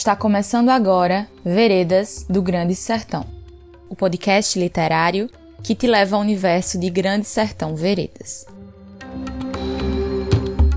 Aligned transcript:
está 0.00 0.16
começando 0.16 0.70
agora 0.70 1.28
Veredas 1.44 2.24
do 2.26 2.40
Grande 2.40 2.74
Sertão, 2.74 3.26
o 3.86 3.94
podcast 3.94 4.58
literário 4.58 5.28
que 5.62 5.74
te 5.74 5.86
leva 5.86 6.16
ao 6.16 6.22
universo 6.22 6.80
de 6.80 6.88
Grande 6.88 7.26
Sertão 7.26 7.76
Veredas. 7.76 8.46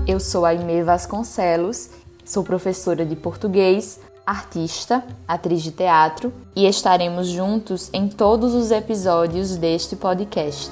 Eu 0.06 0.20
sou 0.20 0.44
Aimee 0.44 0.82
Vasconcelos, 0.82 1.88
sou 2.22 2.44
professora 2.44 3.06
de 3.06 3.16
português, 3.16 3.98
artista, 4.26 5.02
atriz 5.26 5.62
de 5.62 5.70
teatro 5.70 6.30
e 6.54 6.66
estaremos 6.66 7.26
juntos 7.26 7.88
em 7.94 8.08
todos 8.08 8.52
os 8.52 8.70
episódios 8.70 9.56
deste 9.56 9.96
podcast. 9.96 10.70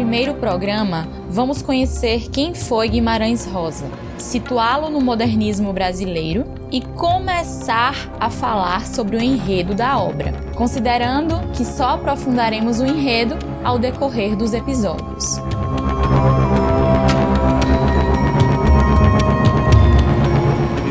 Primeiro 0.00 0.32
programa, 0.32 1.06
vamos 1.28 1.60
conhecer 1.60 2.30
quem 2.30 2.54
foi 2.54 2.88
Guimarães 2.88 3.44
Rosa, 3.44 3.84
situá-lo 4.16 4.88
no 4.88 4.98
modernismo 4.98 5.74
brasileiro 5.74 6.46
e 6.72 6.80
começar 6.80 8.10
a 8.18 8.30
falar 8.30 8.86
sobre 8.86 9.18
o 9.18 9.20
enredo 9.20 9.74
da 9.74 9.98
obra, 9.98 10.32
considerando 10.54 11.38
que 11.52 11.66
só 11.66 11.90
aprofundaremos 11.90 12.80
o 12.80 12.86
enredo 12.86 13.36
ao 13.62 13.78
decorrer 13.78 14.34
dos 14.34 14.54
episódios. 14.54 15.36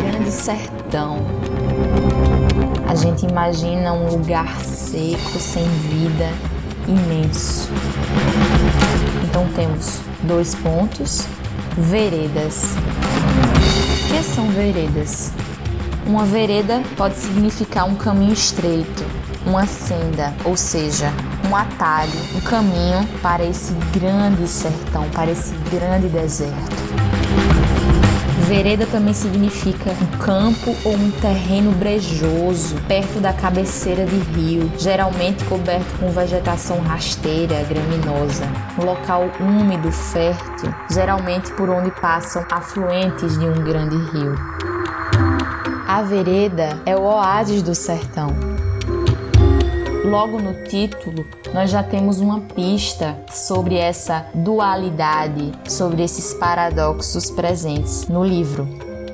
Grande 0.04 0.30
Sertão. 0.30 1.18
A 2.88 2.94
gente 2.94 3.26
imagina 3.26 3.92
um 3.92 4.12
lugar 4.12 4.60
seco, 4.60 5.40
sem 5.40 5.66
vida, 5.66 6.30
imenso. 6.88 7.70
Temos 9.60 10.00
dois 10.24 10.56
pontos, 10.56 11.28
veredas. 11.78 12.76
O 14.06 14.08
que 14.08 14.24
são 14.24 14.48
veredas? 14.52 15.34
Uma 16.08 16.24
vereda 16.24 16.82
pode 16.96 17.16
significar 17.16 17.86
um 17.86 17.96
caminho 17.96 18.32
estreito, 18.32 19.04
uma 19.46 19.66
senda, 19.66 20.34
ou 20.46 20.56
seja, 20.56 21.12
um 21.50 21.54
atalho, 21.54 22.18
um 22.38 22.40
caminho 22.40 23.06
para 23.22 23.44
esse 23.44 23.74
grande 23.92 24.48
sertão, 24.48 25.10
para 25.10 25.30
esse 25.30 25.54
grande 25.70 26.08
deserto. 26.08 26.89
Vereda 28.50 28.88
também 28.88 29.14
significa 29.14 29.92
um 29.92 30.18
campo 30.18 30.76
ou 30.84 30.96
um 30.96 31.12
terreno 31.12 31.72
brejoso, 31.72 32.76
perto 32.88 33.20
da 33.20 33.32
cabeceira 33.32 34.08
de 34.08 34.18
rio, 34.32 34.72
geralmente 34.76 35.46
coberto 35.46 35.86
com 36.00 36.10
vegetação 36.10 36.80
rasteira, 36.80 37.64
graminosa. 37.70 38.48
Um 38.76 38.86
local 38.86 39.30
úmido, 39.40 39.92
fértil, 39.92 40.74
geralmente 40.90 41.54
por 41.54 41.70
onde 41.70 41.92
passam 42.02 42.44
afluentes 42.52 43.38
de 43.38 43.46
um 43.46 43.64
grande 43.64 43.98
rio. 44.12 44.34
A 45.88 46.02
vereda 46.02 46.82
é 46.88 46.96
o 46.96 47.04
oásis 47.04 47.62
do 47.62 47.76
sertão, 47.76 48.49
Logo 50.10 50.40
no 50.40 50.64
título, 50.64 51.24
nós 51.54 51.70
já 51.70 51.84
temos 51.84 52.20
uma 52.20 52.42
pista 52.42 53.16
sobre 53.32 53.76
essa 53.76 54.26
dualidade, 54.34 55.52
sobre 55.68 56.02
esses 56.02 56.34
paradoxos 56.34 57.30
presentes 57.30 58.08
no 58.08 58.24
livro. 58.24 58.68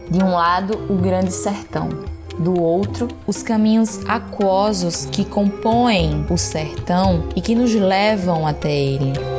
De 0.09 0.23
um 0.23 0.31
lado, 0.31 0.77
o 0.89 0.95
grande 0.95 1.33
sertão, 1.33 1.89
do 2.39 2.61
outro, 2.61 3.09
os 3.27 3.43
caminhos 3.43 4.05
aquosos 4.07 5.05
que 5.11 5.25
compõem 5.25 6.25
o 6.29 6.37
sertão 6.37 7.27
e 7.35 7.41
que 7.41 7.55
nos 7.55 7.75
levam 7.75 8.47
até 8.47 8.73
ele. 8.73 9.34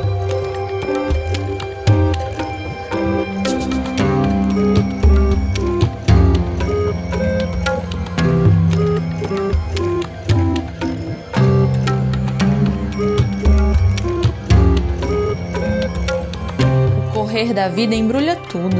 Correr 17.37 17.53
da 17.53 17.69
vida 17.69 17.93
embrulha 17.93 18.35
tudo. 18.35 18.77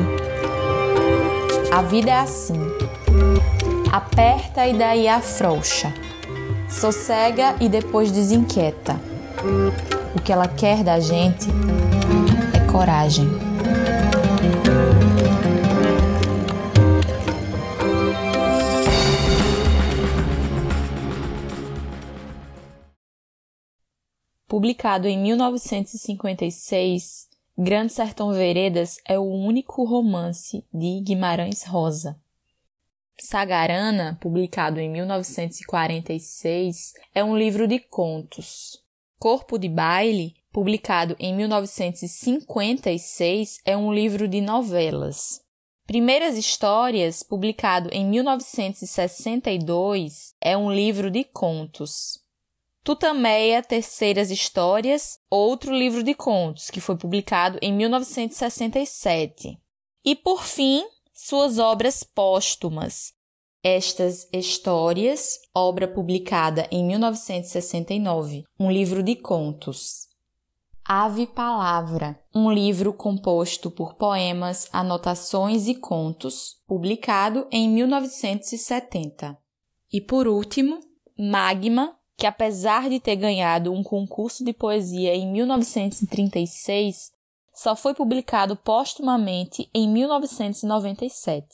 A 1.72 1.84
vida 1.84 2.10
é 2.10 2.16
assim. 2.16 2.60
Aperta 3.92 4.66
e 4.66 4.76
daí 4.76 5.08
afrouxa. 5.08 5.94
Sossega 6.68 7.56
e 7.62 7.70
depois 7.70 8.12
desinquieta. 8.12 9.00
O 10.16 10.22
que 10.22 10.34
ela 10.34 10.48
quer 10.48 10.84
da 10.84 11.00
gente 11.00 11.46
é 12.56 12.72
coragem. 12.72 13.28
Publicado 24.48 25.08
em 25.08 25.22
1956, 25.22 27.28
Grande 27.60 27.92
Sertão 27.92 28.32
Veredas 28.32 29.00
é 29.04 29.18
o 29.18 29.24
único 29.24 29.84
romance 29.84 30.64
de 30.72 31.02
Guimarães 31.02 31.64
Rosa. 31.64 32.16
Sagarana, 33.20 34.16
publicado 34.22 34.80
em 34.80 34.88
1946, 34.88 36.94
é 37.16 37.24
um 37.24 37.36
livro 37.36 37.68
de 37.68 37.80
contos. 37.80 38.78
Corpo 39.18 39.58
de 39.58 39.68
Baile, 39.68 40.36
publicado 40.54 41.16
em 41.18 41.36
1956, 41.36 43.60
é 43.66 43.76
um 43.76 43.92
livro 43.92 44.28
de 44.28 44.40
novelas. 44.40 45.42
Primeiras 45.88 46.38
Histórias, 46.38 47.24
publicado 47.24 47.90
em 47.92 48.06
1962, 48.06 50.36
é 50.40 50.56
um 50.56 50.72
livro 50.72 51.10
de 51.10 51.24
contos. 51.24 52.27
Tutameia 52.88 53.62
Terceiras 53.62 54.32
Histórias, 54.32 55.20
outro 55.30 55.74
livro 55.74 56.02
de 56.02 56.14
contos, 56.14 56.70
que 56.70 56.80
foi 56.80 56.96
publicado 56.96 57.60
em 57.62 57.74
1967. 57.74 59.60
E, 60.06 60.16
por 60.16 60.42
fim, 60.46 60.86
suas 61.14 61.60
obras 61.60 62.02
póstumas. 62.06 63.12
Estas 63.62 64.26
Histórias, 64.32 65.38
obra 65.54 65.86
publicada 65.86 66.66
em 66.72 66.86
1969, 66.86 68.46
um 68.58 68.72
livro 68.72 69.04
de 69.04 69.18
contos. 69.18 70.08
Ave 70.86 71.28
Palavra, 71.28 72.18
um 72.34 72.50
livro 72.50 72.94
composto 72.94 73.70
por 73.70 73.96
poemas, 73.96 74.70
anotações 74.72 75.68
e 75.68 75.76
contos, 75.76 76.56
publicado 76.66 77.50
em 77.52 77.68
1970. 77.68 79.38
E 79.92 80.00
por 80.00 80.26
último, 80.26 80.80
Magma, 81.20 81.97
que 82.18 82.26
apesar 82.26 82.90
de 82.90 83.00
ter 83.00 83.16
ganhado 83.16 83.72
um 83.72 83.84
concurso 83.84 84.44
de 84.44 84.52
poesia 84.52 85.16
em 85.16 85.32
1936, 85.32 87.12
só 87.54 87.76
foi 87.76 87.94
publicado 87.94 88.56
póstumamente 88.56 89.70
em 89.74 89.88
1997. 89.88 91.46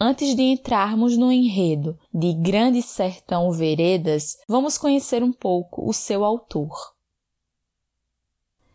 Antes 0.00 0.34
de 0.34 0.42
entrarmos 0.42 1.16
no 1.16 1.30
enredo 1.30 1.98
de 2.14 2.32
Grande 2.32 2.80
Sertão 2.80 3.50
Veredas, 3.50 4.38
vamos 4.48 4.78
conhecer 4.78 5.22
um 5.22 5.32
pouco 5.32 5.88
o 5.88 5.92
seu 5.92 6.24
autor. 6.24 6.94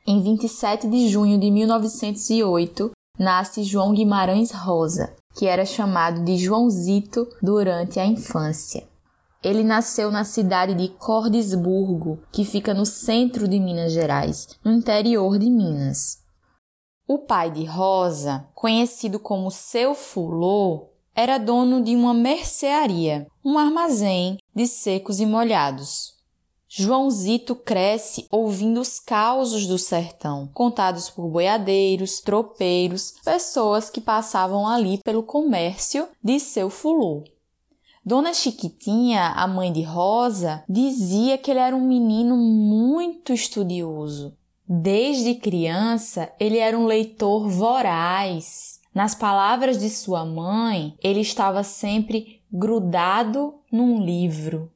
Em 0.06 0.22
27 0.22 0.88
de 0.88 1.08
junho 1.08 1.40
de 1.40 1.50
1908, 1.50 2.92
nasce 3.18 3.64
João 3.64 3.94
Guimarães 3.94 4.52
Rosa, 4.52 5.16
que 5.36 5.48
era 5.48 5.66
chamado 5.66 6.25
de 6.25 6.38
Joãozito 6.38 7.25
durante 7.42 8.00
a 8.00 8.06
infância. 8.06 8.86
Ele 9.44 9.63
nasceu 9.63 10.10
na 10.10 10.24
cidade 10.24 10.74
de 10.74 10.88
Cordesburgo, 10.88 12.24
que 12.31 12.45
fica 12.45 12.74
no 12.74 12.86
centro 12.86 13.45
de 13.48 13.60
Minas 13.60 13.92
Gerais, 13.92 14.48
no 14.63 14.72
interior 14.72 15.38
de 15.38 15.50
Minas. 15.50 16.24
O 17.06 17.19
pai 17.19 17.51
de 17.51 17.66
Rosa, 17.66 18.48
conhecido 18.56 19.19
como 19.19 19.51
seu 19.51 19.94
Fulô, 19.94 20.88
era 21.13 21.38
dono 21.38 21.84
de 21.84 21.94
uma 21.94 22.13
mercearia, 22.13 23.28
um 23.44 23.57
armazém 23.57 24.38
de 24.56 24.66
secos 24.66 25.19
e 25.19 25.25
molhados. 25.25 26.13
Joãozito 26.68 27.54
cresce 27.54 28.25
ouvindo 28.31 28.80
os 28.80 29.00
causos 29.00 29.68
do 29.68 29.78
sertão, 29.78 30.50
contados 30.54 31.10
por 31.10 31.30
boiadeiros, 31.30 32.19
tropeiros, 32.19 33.13
pessoas 33.24 33.92
que 33.92 34.01
passavam 34.01 34.66
ali 34.66 35.00
pelo 35.04 35.22
comércio 35.22 36.07
de 36.24 36.39
seu 36.39 36.72
fulô. 36.72 37.24
Dona 38.05 38.33
Chiquitinha, 38.33 39.29
a 39.29 39.47
mãe 39.47 39.71
de 39.71 39.81
Rosa, 39.81 40.61
dizia 40.67 41.38
que 41.38 41.50
ele 41.50 41.61
era 41.61 41.73
um 41.73 41.88
menino 41.88 42.35
muito 42.35 43.31
estudioso. 43.31 44.35
Desde 44.67 45.35
criança, 45.35 46.29
ele 46.38 46.57
era 46.57 46.77
um 46.77 46.85
leitor 46.85 47.47
voraz. 47.47 48.81
Nas 48.94 49.15
palavras 49.15 49.79
de 49.79 49.89
sua 49.89 50.25
mãe, 50.25 50.95
ele 51.01 51.21
estava 51.21 51.63
sempre 51.63 52.41
grudado 52.51 53.55
num 53.71 54.03
livro. 54.03 54.69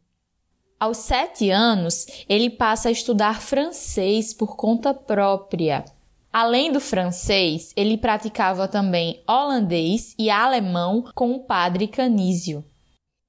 Aos 0.80 0.98
sete 0.98 1.50
anos, 1.50 2.06
ele 2.30 2.50
passa 2.50 2.88
a 2.88 2.92
estudar 2.94 3.42
francês 3.42 4.34
por 4.34 4.56
conta 4.56 4.94
própria. 4.94 5.84
Além 6.32 6.72
do 6.72 6.80
francês, 6.80 7.74
ele 7.76 7.98
praticava 7.98 8.70
também 8.70 9.22
holandês 9.28 10.16
e 10.18 10.30
alemão 10.30 11.04
com 11.14 11.34
o 11.34 11.40
padre 11.40 11.88
Canísio. 11.88 12.64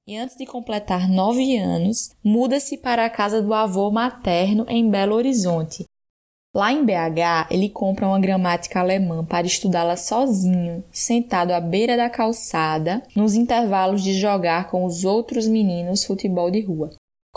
E 0.09 0.17
antes 0.17 0.35
de 0.35 0.43
completar 0.43 1.07
nove 1.07 1.55
anos, 1.55 2.09
muda-se 2.23 2.79
para 2.79 3.05
a 3.05 3.09
casa 3.11 3.43
do 3.43 3.53
avô 3.53 3.91
materno 3.91 4.65
em 4.67 4.89
Belo 4.89 5.15
Horizonte. 5.15 5.85
Lá 6.51 6.73
em 6.73 6.83
BH, 6.83 7.45
ele 7.51 7.69
compra 7.69 8.07
uma 8.07 8.19
gramática 8.19 8.79
alemã 8.79 9.23
para 9.23 9.45
estudá-la 9.45 9.95
sozinho, 9.95 10.83
sentado 10.91 11.51
à 11.51 11.61
beira 11.61 11.95
da 11.95 12.09
calçada, 12.09 13.03
nos 13.15 13.35
intervalos 13.35 14.01
de 14.01 14.13
jogar 14.13 14.71
com 14.71 14.83
os 14.83 15.05
outros 15.05 15.47
meninos 15.47 16.03
futebol 16.03 16.49
de 16.49 16.61
rua. 16.61 16.89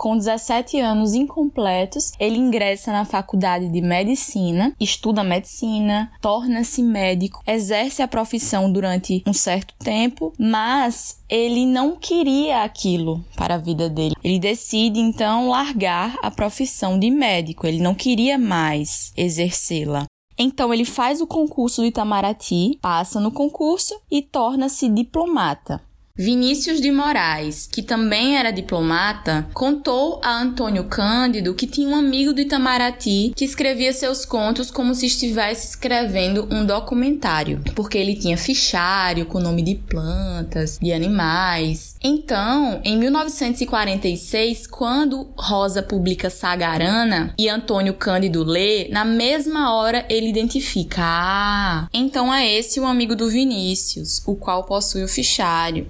Com 0.03 0.17
17 0.17 0.81
anos 0.81 1.15
incompletos, 1.15 2.11
ele 2.19 2.37
ingressa 2.37 2.91
na 2.91 3.05
faculdade 3.05 3.69
de 3.69 3.81
medicina, 3.81 4.75
estuda 4.81 5.23
medicina, 5.23 6.11
torna-se 6.21 6.83
médico, 6.83 7.41
exerce 7.47 8.03
a 8.03 8.09
profissão 8.09 8.73
durante 8.73 9.23
um 9.25 9.33
certo 9.33 9.73
tempo, 9.79 10.33
mas 10.37 11.21
ele 11.29 11.65
não 11.65 11.95
queria 11.95 12.65
aquilo 12.65 13.25
para 13.37 13.55
a 13.55 13.59
vida 13.59 13.89
dele. 13.89 14.17
Ele 14.25 14.41
decide 14.41 14.99
então 14.99 15.49
largar 15.49 16.19
a 16.21 16.33
profissão 16.33 16.99
de 16.99 17.09
médico, 17.09 17.65
ele 17.65 17.81
não 17.81 17.95
queria 17.95 18.37
mais 18.37 19.13
exercê-la. 19.17 20.07
Então 20.37 20.75
ele 20.75 20.85
faz 20.85 21.21
o 21.21 21.29
concurso 21.29 21.81
do 21.81 21.87
Itamaraty, 21.87 22.77
passa 22.83 23.21
no 23.21 23.31
concurso 23.31 23.95
e 24.11 24.21
torna-se 24.21 24.89
diplomata. 24.89 25.81
Vinícius 26.15 26.79
de 26.79 26.93
Moraes, 26.93 27.67
que 27.67 27.81
também 27.81 28.37
era 28.37 28.51
diplomata, 28.51 29.49
contou 29.55 30.21
a 30.23 30.43
Antônio 30.43 30.85
Cândido 30.85 31.55
que 31.55 31.67
tinha 31.67 31.89
um 31.89 31.97
amigo 31.97 32.35
do 32.35 32.41
Itamaraty 32.43 33.33
que 33.35 33.47
escrevia 33.47 33.95
seus 33.95 34.27
contos 34.27 34.71
como 34.71 34.95
se 34.95 35.07
estivesse 35.07 35.69
escrevendo 35.69 36.47
um 36.51 36.67
documentário, 36.67 37.63
porque 37.75 37.97
ele 37.97 38.15
tinha 38.15 38.37
fichário 38.37 39.25
com 39.25 39.41
nome 39.41 39.63
de 39.63 39.75
plantas, 39.75 40.79
de 40.79 40.93
animais. 40.93 41.97
Então, 42.05 42.83
em 42.85 42.99
1946, 42.99 44.67
quando 44.67 45.31
Rosa 45.35 45.83
publica 45.83 46.29
Sagarana 46.29 47.33
e 47.39 47.49
Antônio 47.49 47.95
Cândido 47.95 48.45
lê, 48.45 48.87
na 48.91 49.07
mesma 49.07 49.75
hora 49.75 50.05
ele 50.11 50.29
identifica: 50.29 51.01
ah, 51.03 51.89
então 51.91 52.33
é 52.33 52.47
esse 52.47 52.79
o 52.79 52.85
amigo 52.85 53.17
do 53.17 53.31
Vinícius, 53.31 54.23
o 54.27 54.37
qual 54.37 54.65
possui 54.65 55.03
o 55.03 55.09
fichário. 55.09 55.87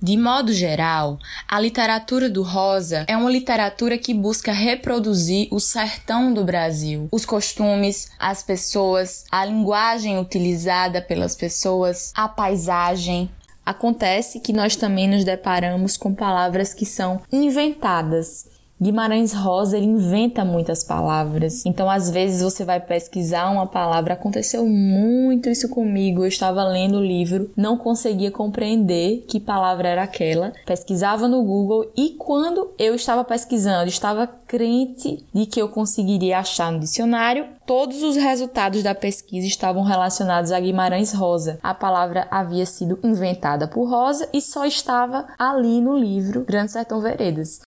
De 0.00 0.14
modo 0.14 0.52
geral, 0.52 1.18
a 1.48 1.58
literatura 1.58 2.28
do 2.28 2.42
Rosa 2.42 3.06
é 3.08 3.16
uma 3.16 3.30
literatura 3.30 3.96
que 3.96 4.12
busca 4.12 4.52
reproduzir 4.52 5.48
o 5.50 5.58
sertão 5.58 6.34
do 6.34 6.44
Brasil, 6.44 7.08
os 7.10 7.24
costumes, 7.24 8.10
as 8.18 8.42
pessoas, 8.42 9.24
a 9.32 9.42
linguagem 9.44 10.18
utilizada 10.18 11.00
pelas 11.00 11.34
pessoas, 11.34 12.12
a 12.14 12.28
paisagem. 12.28 13.30
Acontece 13.64 14.38
que 14.38 14.52
nós 14.52 14.76
também 14.76 15.08
nos 15.08 15.24
deparamos 15.24 15.96
com 15.96 16.14
palavras 16.14 16.74
que 16.74 16.84
são 16.84 17.22
inventadas, 17.32 18.46
Guimarães 18.78 19.32
Rosa 19.32 19.78
ele 19.78 19.86
inventa 19.86 20.44
muitas 20.44 20.84
palavras. 20.84 21.64
Então, 21.64 21.88
às 21.88 22.10
vezes 22.10 22.42
você 22.42 22.62
vai 22.62 22.78
pesquisar 22.78 23.50
uma 23.50 23.66
palavra. 23.66 24.12
Aconteceu 24.12 24.66
muito 24.66 25.48
isso 25.48 25.70
comigo. 25.70 26.22
Eu 26.22 26.28
estava 26.28 26.62
lendo 26.62 26.98
o 26.98 27.04
livro, 27.04 27.50
não 27.56 27.78
conseguia 27.78 28.30
compreender 28.30 29.24
que 29.26 29.40
palavra 29.40 29.88
era 29.88 30.02
aquela. 30.02 30.52
Pesquisava 30.66 31.26
no 31.26 31.42
Google 31.42 31.90
e 31.96 32.10
quando 32.10 32.70
eu 32.78 32.94
estava 32.94 33.24
pesquisando, 33.24 33.88
estava 33.88 34.26
crente 34.26 35.24
de 35.32 35.46
que 35.46 35.60
eu 35.60 35.70
conseguiria 35.70 36.38
achar 36.38 36.70
no 36.70 36.78
dicionário. 36.78 37.46
Todos 37.64 38.02
os 38.02 38.14
resultados 38.14 38.82
da 38.82 38.94
pesquisa 38.94 39.46
estavam 39.46 39.84
relacionados 39.84 40.52
a 40.52 40.60
Guimarães 40.60 41.14
Rosa. 41.14 41.58
A 41.62 41.72
palavra 41.72 42.28
havia 42.30 42.66
sido 42.66 42.98
inventada 43.02 43.66
por 43.66 43.88
Rosa 43.88 44.28
e 44.34 44.42
só 44.42 44.66
estava 44.66 45.26
ali 45.38 45.80
no 45.80 45.96
livro 45.96 46.44
Grande 46.44 46.72
Sertão 46.72 47.00
Veredas 47.00 47.65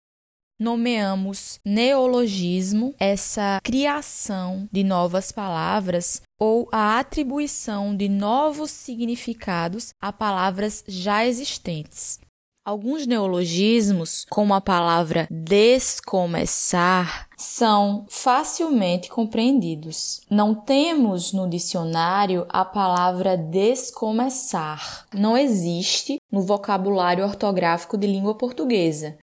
nomeamos 0.64 1.60
neologismo 1.66 2.96
essa 2.98 3.60
criação 3.62 4.66
de 4.72 4.82
novas 4.82 5.30
palavras 5.30 6.22
ou 6.40 6.70
a 6.72 6.98
atribuição 7.00 7.94
de 7.94 8.08
novos 8.08 8.72
significados 8.72 9.94
a 10.02 10.14
palavras 10.14 10.82
já 10.88 11.26
existentes. 11.26 12.18
Alguns 12.66 13.06
neologismos, 13.06 14.26
como 14.30 14.54
a 14.54 14.62
palavra 14.62 15.28
descomeçar, 15.30 17.28
são 17.38 18.06
facilmente 18.10 19.10
compreendidos. 19.10 20.22
Não 20.30 20.56
temos 20.56 21.34
no 21.34 21.50
dicionário 21.50 22.46
a 22.48 22.64
palavra 22.64 23.36
descomeçar. 23.36 25.06
Não 25.14 25.38
existe 25.38 26.22
no 26.32 26.42
vocabulário 26.42 27.26
ortográfico 27.26 27.98
de 27.98 28.08
língua 28.08 28.36
portuguesa. 28.36 29.18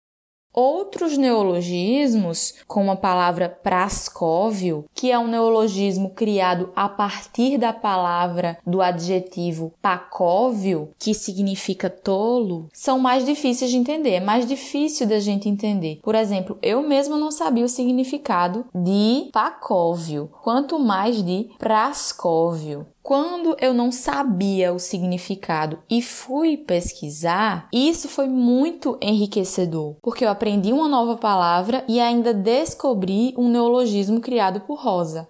Outros 0.52 1.16
neologismos, 1.16 2.54
como 2.66 2.90
a 2.90 2.96
palavra 2.96 3.48
prascóvio, 3.48 4.84
que 4.92 5.10
é 5.10 5.18
um 5.18 5.28
neologismo 5.28 6.10
criado 6.10 6.70
a 6.74 6.88
partir 6.88 7.56
da 7.56 7.72
palavra 7.72 8.58
do 8.66 8.82
adjetivo 8.82 9.72
pacóvio, 9.80 10.90
que 10.98 11.14
significa 11.14 11.88
tolo, 11.88 12.68
são 12.72 12.98
mais 12.98 13.24
difíceis 13.24 13.70
de 13.70 13.76
entender, 13.76 14.14
é 14.14 14.20
mais 14.20 14.46
difícil 14.46 15.06
da 15.06 15.20
gente 15.20 15.48
entender. 15.48 16.00
Por 16.02 16.16
exemplo, 16.16 16.58
eu 16.60 16.82
mesma 16.82 17.16
não 17.16 17.30
sabia 17.30 17.64
o 17.64 17.68
significado 17.68 18.66
de 18.74 19.28
pacóvio, 19.32 20.28
quanto 20.42 20.78
mais 20.78 21.22
de 21.22 21.48
prascóvio. 21.58 22.86
Quando 23.02 23.56
eu 23.60 23.72
não 23.72 23.90
sabia 23.90 24.72
o 24.72 24.78
significado 24.78 25.78
e 25.88 26.02
fui 26.02 26.56
pesquisar, 26.56 27.68
isso 27.72 28.08
foi 28.08 28.28
muito 28.28 28.98
enriquecedor, 29.00 29.96
porque 30.02 30.24
eu 30.24 30.28
aprendi 30.28 30.72
uma 30.72 30.86
nova 30.86 31.16
palavra 31.16 31.82
e 31.88 31.98
ainda 31.98 32.34
descobri 32.34 33.34
um 33.38 33.48
neologismo 33.48 34.20
criado 34.20 34.60
por 34.60 34.78
Rosa. 34.78 35.28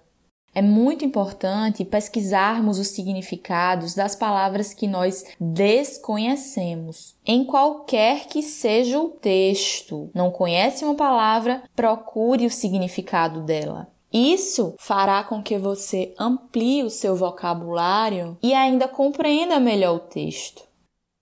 É 0.53 0.61
muito 0.61 1.05
importante 1.05 1.85
pesquisarmos 1.85 2.77
os 2.77 2.89
significados 2.89 3.95
das 3.95 4.17
palavras 4.17 4.73
que 4.73 4.85
nós 4.85 5.23
desconhecemos, 5.39 7.15
em 7.25 7.45
qualquer 7.45 8.27
que 8.27 8.43
seja 8.43 8.99
o 8.99 9.07
texto. 9.07 10.09
Não 10.13 10.29
conhece 10.29 10.83
uma 10.83 10.95
palavra, 10.95 11.63
procure 11.73 12.45
o 12.45 12.51
significado 12.51 13.41
dela. 13.41 13.87
Isso 14.11 14.75
fará 14.79 15.23
com 15.23 15.41
que 15.41 15.57
você 15.57 16.13
amplie 16.19 16.83
o 16.83 16.89
seu 16.89 17.15
vocabulário 17.15 18.37
e 18.43 18.53
ainda 18.53 18.87
compreenda 18.87 19.59
melhor 19.59 19.95
o 19.95 19.99
texto. 19.99 20.63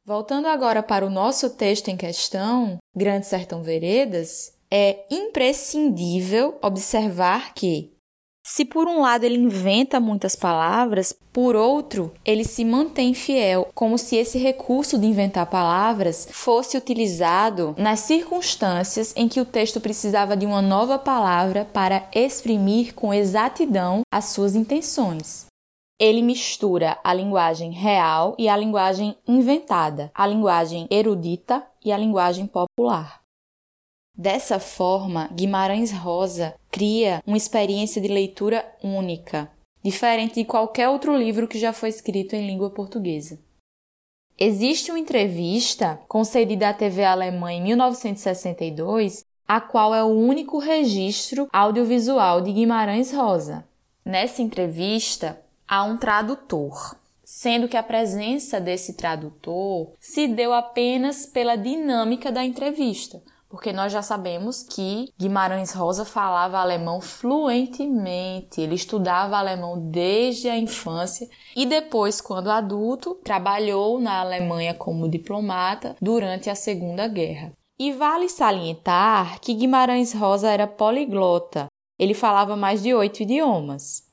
Voltando 0.05 0.48
agora 0.48 0.81
para 0.81 1.05
o 1.05 1.10
nosso 1.10 1.51
texto 1.51 1.89
em 1.89 1.98
questão, 1.98 2.77
Grande 2.96 3.27
Sertão 3.27 3.62
Veredas, 3.62 4.53
é 4.72 5.05
imprescindível 5.12 6.58
observar 6.63 7.53
que 7.53 7.93
se 8.49 8.65
por 8.65 8.87
um 8.87 9.01
lado 9.01 9.25
ele 9.25 9.37
inventa 9.37 9.99
muitas 9.99 10.35
palavras, 10.35 11.13
por 11.31 11.55
outro, 11.55 12.11
ele 12.25 12.43
se 12.43 12.65
mantém 12.65 13.13
fiel, 13.13 13.69
como 13.75 13.95
se 13.95 14.15
esse 14.15 14.39
recurso 14.39 14.97
de 14.97 15.05
inventar 15.05 15.45
palavras 15.45 16.27
fosse 16.31 16.75
utilizado 16.75 17.75
nas 17.77 17.99
circunstâncias 17.99 19.13
em 19.15 19.27
que 19.27 19.39
o 19.39 19.45
texto 19.45 19.79
precisava 19.79 20.35
de 20.35 20.47
uma 20.47 20.63
nova 20.63 20.97
palavra 20.97 21.63
para 21.71 22.09
exprimir 22.11 22.95
com 22.95 23.13
exatidão 23.13 24.01
as 24.11 24.25
suas 24.25 24.55
intenções. 24.55 25.45
Ele 26.01 26.23
mistura 26.23 26.97
a 27.03 27.13
linguagem 27.13 27.69
real 27.69 28.33
e 28.39 28.49
a 28.49 28.57
linguagem 28.57 29.15
inventada, 29.27 30.09
a 30.11 30.25
linguagem 30.25 30.87
erudita 30.89 31.63
e 31.85 31.91
a 31.91 31.97
linguagem 31.99 32.47
popular. 32.47 33.18
Dessa 34.19 34.59
forma, 34.59 35.29
Guimarães 35.31 35.93
Rosa 35.93 36.53
cria 36.69 37.23
uma 37.25 37.38
experiência 37.38 38.01
de 38.01 38.09
leitura 38.09 38.69
única, 38.83 39.49
diferente 39.81 40.35
de 40.35 40.43
qualquer 40.43 40.89
outro 40.89 41.15
livro 41.15 41.47
que 41.47 41.57
já 41.57 41.71
foi 41.71 41.88
escrito 41.88 42.35
em 42.35 42.45
língua 42.45 42.69
portuguesa. 42.69 43.39
Existe 44.38 44.91
uma 44.91 44.99
entrevista 44.99 46.01
concedida 46.09 46.67
à 46.67 46.73
TV 46.73 47.05
alemã 47.05 47.53
em 47.53 47.63
1962, 47.63 49.23
a 49.47 49.61
qual 49.61 49.95
é 49.95 50.03
o 50.03 50.07
único 50.07 50.59
registro 50.59 51.47
audiovisual 51.53 52.41
de 52.41 52.51
Guimarães 52.51 53.13
Rosa. 53.13 53.65
Nessa 54.03 54.41
entrevista, 54.41 55.39
há 55.65 55.85
um 55.85 55.95
tradutor, 55.95 56.97
sendo 57.23 57.69
que 57.69 57.77
a 57.77 57.83
presença 57.83 58.59
desse 58.59 58.95
tradutor 58.95 59.93
se 59.97 60.27
deu 60.27 60.51
apenas 60.51 61.25
pela 61.25 61.55
dinâmica 61.55 62.29
da 62.33 62.43
entrevista, 62.43 63.23
porque 63.49 63.73
nós 63.73 63.91
já 63.91 64.01
sabemos 64.01 64.63
que 64.63 65.11
Guimarães 65.19 65.73
Rosa 65.73 66.05
falava 66.05 66.59
alemão 66.59 67.01
fluentemente, 67.01 68.61
ele 68.61 68.75
estudava 68.75 69.37
alemão 69.37 69.89
desde 69.89 70.47
a 70.47 70.57
infância 70.57 71.27
e 71.55 71.65
depois, 71.65 72.21
quando 72.21 72.51
adulto, 72.51 73.15
trabalhou 73.23 73.99
na 73.99 74.21
Alemanha 74.21 74.73
como 74.73 75.09
diplomata 75.09 75.95
durante 75.99 76.49
a 76.49 76.55
Segunda 76.55 77.07
Guerra. 77.07 77.51
E 77.77 77.91
vale 77.91 78.29
salientar 78.29 79.39
que 79.41 79.53
Guimarães 79.53 80.13
Rosa 80.13 80.49
era 80.49 80.67
poliglota, 80.67 81.67
ele 81.97 82.13
falava 82.13 82.55
mais 82.55 82.83
de 82.83 82.93
oito 82.93 83.23
idiomas. 83.23 84.03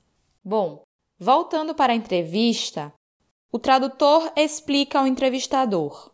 Bom, 0.42 0.86
Voltando 1.18 1.74
para 1.74 1.94
a 1.94 1.96
entrevista, 1.96 2.92
o 3.50 3.58
tradutor 3.58 4.30
explica 4.36 4.98
ao 4.98 5.06
entrevistador: 5.06 6.10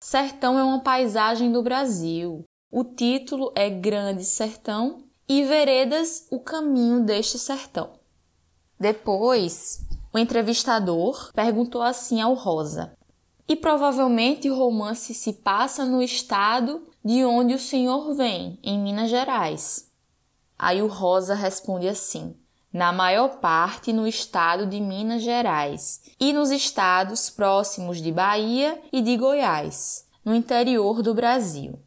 Sertão 0.00 0.56
é 0.56 0.62
uma 0.62 0.80
paisagem 0.80 1.50
do 1.50 1.62
Brasil. 1.62 2.44
O 2.70 2.84
título 2.84 3.52
é 3.54 3.68
Grande 3.68 4.24
Sertão 4.24 5.02
e 5.28 5.42
Veredas, 5.42 6.26
o 6.30 6.38
caminho 6.38 7.04
deste 7.04 7.38
sertão. 7.38 7.98
Depois, 8.78 9.84
o 10.12 10.18
entrevistador 10.18 11.32
perguntou 11.32 11.82
assim 11.82 12.20
ao 12.20 12.34
Rosa: 12.34 12.96
E 13.48 13.56
provavelmente 13.56 14.48
o 14.48 14.56
romance 14.56 15.12
se 15.12 15.32
passa 15.32 15.84
no 15.84 16.00
estado 16.00 16.86
de 17.04 17.24
onde 17.24 17.54
o 17.54 17.58
senhor 17.58 18.14
vem, 18.14 18.56
em 18.62 18.78
Minas 18.78 19.10
Gerais. 19.10 19.90
Aí 20.56 20.80
o 20.80 20.86
Rosa 20.86 21.34
responde 21.34 21.88
assim: 21.88 22.36
na 22.72 22.92
maior 22.92 23.40
parte 23.40 23.92
no 23.92 24.06
estado 24.06 24.66
de 24.66 24.80
Minas 24.80 25.22
Gerais 25.22 26.02
e 26.20 26.32
nos 26.32 26.50
estados 26.50 27.30
próximos 27.30 28.00
de 28.02 28.12
Bahia 28.12 28.80
e 28.92 29.00
de 29.00 29.16
Goiás, 29.16 30.06
no 30.24 30.34
interior 30.34 31.02
do 31.02 31.14
Brasil. 31.14 31.78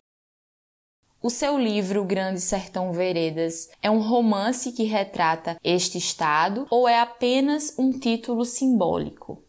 O 1.23 1.29
seu 1.29 1.55
livro 1.55 2.03
Grande 2.03 2.41
Sertão 2.41 2.91
Veredas 2.91 3.69
é 3.79 3.91
um 3.91 3.99
romance 3.99 4.71
que 4.71 4.83
retrata 4.83 5.55
este 5.63 5.99
estado 5.99 6.65
ou 6.71 6.87
é 6.87 6.99
apenas 6.99 7.77
um 7.77 7.91
título 7.91 8.43
simbólico? 8.43 9.43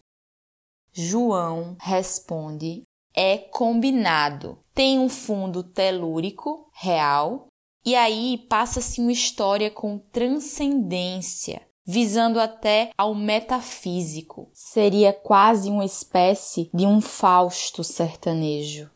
João 0.92 1.74
responde: 1.80 2.82
é 3.14 3.38
combinado. 3.38 4.58
Tem 4.74 4.98
um 4.98 5.08
fundo 5.08 5.62
telúrico 5.62 6.68
real 6.74 7.46
e 7.84 7.94
aí 7.94 8.38
passa-se 8.48 9.00
uma 9.00 9.12
história 9.12 9.70
com 9.70 9.98
transcendência, 9.98 11.62
visando 11.84 12.40
até 12.40 12.90
ao 12.96 13.14
metafísico. 13.14 14.50
Seria 14.52 15.12
quase 15.12 15.68
uma 15.70 15.84
espécie 15.84 16.70
de 16.72 16.86
um 16.86 17.00
Fausto 17.00 17.82
sertanejo. 17.82 18.90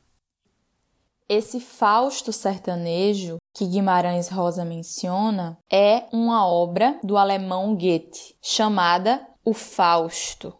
Esse 1.28 1.58
Fausto 1.58 2.32
sertanejo 2.32 3.38
que 3.52 3.66
Guimarães 3.66 4.28
Rosa 4.28 4.64
menciona 4.64 5.58
é 5.68 6.04
uma 6.12 6.46
obra 6.46 7.00
do 7.02 7.16
alemão 7.16 7.74
Goethe, 7.74 8.36
chamada 8.40 9.26
O 9.44 9.52
Fausto. 9.52 10.54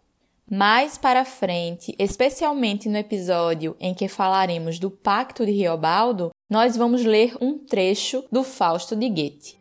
Mais 0.49 0.97
para 0.97 1.25
frente, 1.25 1.93
especialmente 1.99 2.89
no 2.89 2.97
episódio 2.97 3.75
em 3.81 3.93
que 3.93 4.07
falaremos 4.07 4.79
do 4.79 4.89
Pacto 4.89 5.45
de 5.45 5.51
Riobaldo, 5.51 6.31
nós 6.49 6.77
vamos 6.77 7.05
ler 7.05 7.37
um 7.41 7.59
trecho 7.59 8.23
do 8.31 8.45
Fausto 8.45 8.95
de 8.95 9.09
Goethe. 9.09 9.59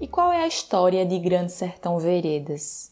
E 0.00 0.08
qual 0.08 0.32
é 0.32 0.42
a 0.42 0.48
história 0.48 1.04
de 1.04 1.18
Grande 1.18 1.52
Sertão 1.52 1.98
Veredas? 1.98 2.90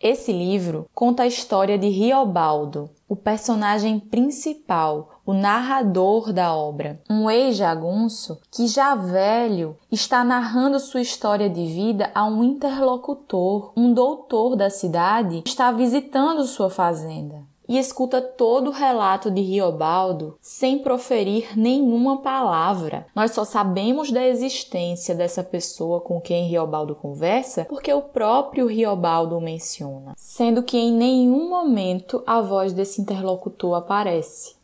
Esse 0.00 0.32
livro 0.32 0.88
conta 0.94 1.24
a 1.24 1.26
história 1.26 1.76
de 1.76 1.88
Riobaldo, 1.88 2.88
o 3.08 3.16
personagem 3.16 3.98
principal, 3.98 5.13
o 5.26 5.32
narrador 5.32 6.32
da 6.32 6.54
obra, 6.54 7.00
um 7.08 7.30
ex-jagunço 7.30 8.40
que, 8.50 8.66
já 8.66 8.94
velho, 8.94 9.76
está 9.90 10.24
narrando 10.24 10.78
sua 10.78 11.00
história 11.00 11.48
de 11.48 11.64
vida 11.66 12.10
a 12.14 12.24
um 12.24 12.44
interlocutor, 12.44 13.72
um 13.76 13.92
doutor 13.92 14.56
da 14.56 14.70
cidade, 14.70 15.42
que 15.42 15.50
está 15.50 15.72
visitando 15.72 16.44
sua 16.44 16.68
fazenda 16.68 17.54
e 17.68 17.78
escuta 17.78 18.20
todo 18.20 18.68
o 18.68 18.72
relato 18.72 19.30
de 19.30 19.40
Riobaldo 19.40 20.36
sem 20.40 20.78
proferir 20.78 21.58
nenhuma 21.58 22.20
palavra. 22.20 23.06
Nós 23.14 23.32
só 23.32 23.44
sabemos 23.44 24.10
da 24.10 24.26
existência 24.26 25.14
dessa 25.14 25.42
pessoa 25.42 26.00
com 26.00 26.20
quem 26.20 26.46
Riobaldo 26.46 26.94
conversa 26.94 27.64
porque 27.64 27.92
o 27.92 28.02
próprio 28.02 28.66
Riobaldo 28.66 29.36
o 29.36 29.40
menciona, 29.40 30.12
sendo 30.16 30.62
que 30.62 30.76
em 30.76 30.92
nenhum 30.92 31.48
momento 31.48 32.22
a 32.26 32.40
voz 32.40 32.72
desse 32.72 33.00
interlocutor 33.00 33.74
aparece. 33.74 34.62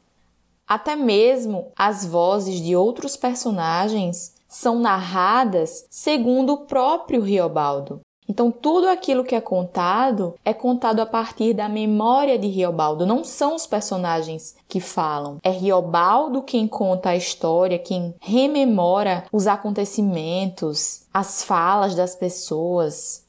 Até 0.71 0.95
mesmo 0.95 1.73
as 1.77 2.07
vozes 2.07 2.61
de 2.61 2.77
outros 2.77 3.17
personagens 3.17 4.37
são 4.49 4.79
narradas 4.79 5.85
segundo 5.91 6.53
o 6.53 6.59
próprio 6.59 7.21
Riobaldo. 7.23 8.01
Então, 8.29 8.53
tudo 8.53 8.89
aquilo 8.89 9.25
que 9.25 9.35
é 9.35 9.41
contado 9.41 10.37
é 10.45 10.55
contado 10.55 11.01
a 11.01 11.07
partir 11.07 11.53
da 11.53 11.69
memória 11.69 12.39
de 12.39 12.47
Riobaldo, 12.47 13.05
não 13.05 13.25
são 13.25 13.57
os 13.57 13.67
personagens 13.67 14.55
que 14.69 14.79
falam. 14.79 15.39
É 15.43 15.51
Riobaldo 15.51 16.41
quem 16.41 16.69
conta 16.69 17.11
a 17.11 17.17
história, 17.17 17.77
quem 17.77 18.15
rememora 18.21 19.25
os 19.33 19.49
acontecimentos, 19.49 21.03
as 21.13 21.43
falas 21.43 21.97
das 21.97 22.15
pessoas. 22.15 23.25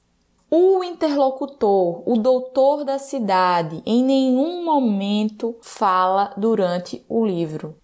O 0.53 0.83
interlocutor, 0.83 2.03
o 2.05 2.17
doutor 2.17 2.83
da 2.83 2.99
cidade, 2.99 3.81
em 3.85 4.03
nenhum 4.03 4.65
momento 4.65 5.55
fala 5.61 6.33
durante 6.35 7.05
o 7.07 7.25
livro. 7.25 7.77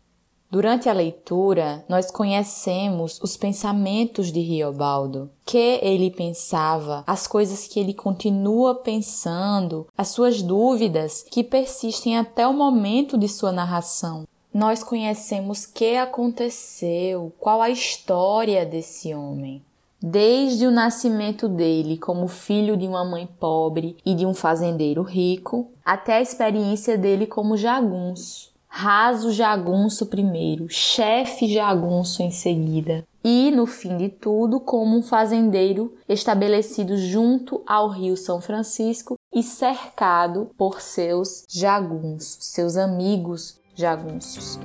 Durante 0.52 0.90
a 0.90 0.94
leitura, 0.94 1.86
nós 1.88 2.12
conhecemos 2.12 3.22
os 3.24 3.38
pensamentos 3.38 4.34
de 4.34 4.42
Riobaldo, 4.42 5.32
que 5.46 5.80
ele 5.82 6.12
pensava, 6.12 7.06
as 7.08 7.26
coisas 7.26 7.66
que 7.70 7.80
ele 7.80 7.94
continua 7.94 8.76
pensando, 8.76 9.88
as 9.98 10.10
suas 10.10 10.42
dúvidas 10.42 11.24
que 11.24 11.46
persistem 11.46 12.18
até 12.18 12.46
o 12.46 12.54
momento 12.54 13.18
de 13.18 13.30
sua 13.30 13.54
narração. 13.54 14.28
Nós 14.54 14.84
conhecemos 14.84 15.64
o 15.64 15.74
que 15.74 15.96
aconteceu, 15.96 17.32
qual 17.40 17.62
a 17.62 17.70
história 17.70 18.66
desse 18.66 19.16
homem. 19.16 19.64
Desde 20.02 20.68
o 20.68 20.72
nascimento 20.72 21.48
dele 21.48 21.98
como 21.98 22.28
filho 22.28 22.78
de 22.78 22.88
uma 22.88 23.04
mãe 23.04 23.28
pobre 23.40 23.98
e 24.06 24.14
de 24.14 24.26
um 24.26 24.34
fazendeiro 24.34 25.02
rico, 25.02 25.72
até 25.84 26.16
a 26.16 26.22
experiência 26.22 26.98
dele 26.98 27.26
como 27.26 27.58
jagunço 27.58 28.56
raso 28.78 29.32
jagunço 29.32 30.06
primeiro, 30.06 30.68
chefe 30.70 31.52
jagunço 31.52 32.22
em 32.22 32.30
seguida, 32.30 33.04
e, 33.24 33.50
no 33.50 33.66
fim 33.66 33.98
de 33.98 34.08
tudo, 34.08 34.60
como 34.60 34.96
um 34.96 35.02
fazendeiro 35.02 35.96
estabelecido 36.08 36.96
junto 36.96 37.64
ao 37.66 37.90
Rio 37.90 38.16
São 38.16 38.40
Francisco 38.40 39.16
e 39.34 39.42
cercado 39.42 40.52
por 40.56 40.80
seus 40.80 41.44
jagunços, 41.50 42.38
seus 42.40 42.78
amigos 42.78 43.60
jagunços. 43.76 44.60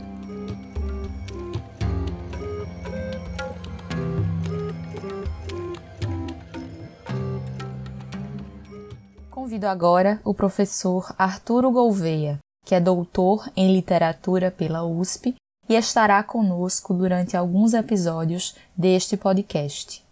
Convido 9.42 9.66
agora 9.66 10.20
o 10.24 10.32
professor 10.32 11.12
Arturo 11.18 11.68
Gouveia, 11.72 12.38
que 12.64 12.76
é 12.76 12.80
doutor 12.80 13.50
em 13.56 13.74
literatura 13.74 14.52
pela 14.52 14.84
USP 14.84 15.34
e 15.68 15.74
estará 15.74 16.22
conosco 16.22 16.94
durante 16.94 17.36
alguns 17.36 17.74
episódios 17.74 18.54
deste 18.76 19.16
podcast. 19.16 20.04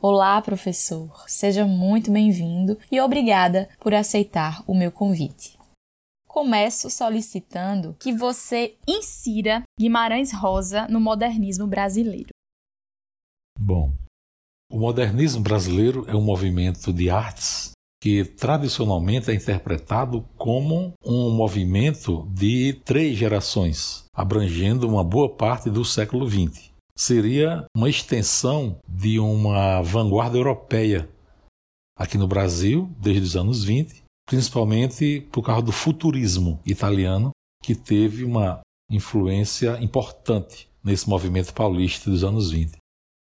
Olá, 0.00 0.42
professor! 0.42 1.22
Seja 1.28 1.64
muito 1.64 2.10
bem-vindo 2.10 2.76
e 2.90 3.00
obrigada 3.00 3.68
por 3.78 3.94
aceitar 3.94 4.60
o 4.66 4.74
meu 4.74 4.90
convite. 4.90 5.56
Começo 6.26 6.90
solicitando 6.90 7.94
que 8.00 8.12
você 8.12 8.74
insira 8.88 9.62
Guimarães 9.78 10.32
Rosa 10.32 10.88
no 10.88 11.00
modernismo 11.00 11.68
brasileiro. 11.68 12.30
Bom, 13.56 13.92
o 14.68 14.80
modernismo 14.80 15.44
brasileiro 15.44 16.04
é 16.08 16.16
um 16.16 16.24
movimento 16.24 16.92
de 16.92 17.08
artes 17.08 17.75
que 18.00 18.24
tradicionalmente 18.24 19.30
é 19.30 19.34
interpretado 19.34 20.24
como 20.36 20.92
um 21.04 21.30
movimento 21.30 22.28
de 22.32 22.74
três 22.84 23.16
gerações, 23.16 24.04
abrangendo 24.14 24.88
uma 24.88 25.02
boa 25.02 25.28
parte 25.28 25.70
do 25.70 25.84
século 25.84 26.28
XX. 26.28 26.70
Seria 26.96 27.64
uma 27.76 27.90
extensão 27.90 28.78
de 28.88 29.18
uma 29.18 29.82
vanguarda 29.82 30.36
europeia 30.38 31.08
aqui 31.96 32.18
no 32.18 32.28
Brasil, 32.28 32.90
desde 32.98 33.22
os 33.22 33.36
anos 33.36 33.64
20, 33.64 34.04
principalmente 34.26 35.26
por 35.32 35.42
causa 35.42 35.62
do 35.62 35.72
futurismo 35.72 36.60
italiano, 36.64 37.30
que 37.62 37.74
teve 37.74 38.24
uma 38.24 38.60
influência 38.90 39.78
importante 39.82 40.68
nesse 40.84 41.08
movimento 41.08 41.52
paulista 41.52 42.10
dos 42.10 42.22
anos 42.22 42.50
20. 42.50 42.76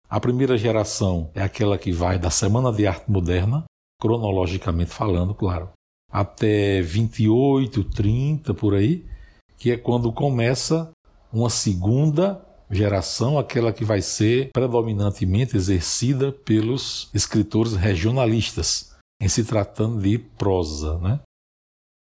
A 0.09 0.19
primeira 0.19 0.57
geração 0.57 1.29
é 1.33 1.41
aquela 1.41 1.77
que 1.77 1.91
vai 1.91 2.19
da 2.19 2.29
Semana 2.29 2.71
de 2.71 2.85
Arte 2.85 3.09
Moderna, 3.09 3.65
cronologicamente 3.99 4.91
falando, 4.91 5.33
claro, 5.33 5.69
até 6.11 6.81
28, 6.81 7.83
30 7.83 8.53
por 8.53 8.75
aí, 8.75 9.05
que 9.57 9.71
é 9.71 9.77
quando 9.77 10.11
começa 10.11 10.91
uma 11.31 11.49
segunda 11.49 12.43
geração, 12.69 13.39
aquela 13.39 13.71
que 13.71 13.85
vai 13.85 14.01
ser 14.01 14.51
predominantemente 14.51 15.55
exercida 15.55 16.31
pelos 16.31 17.09
escritores 17.13 17.73
regionalistas, 17.75 18.95
em 19.21 19.27
se 19.27 19.43
tratando 19.43 20.01
de 20.01 20.17
prosa. 20.17 20.97
Né? 20.99 21.19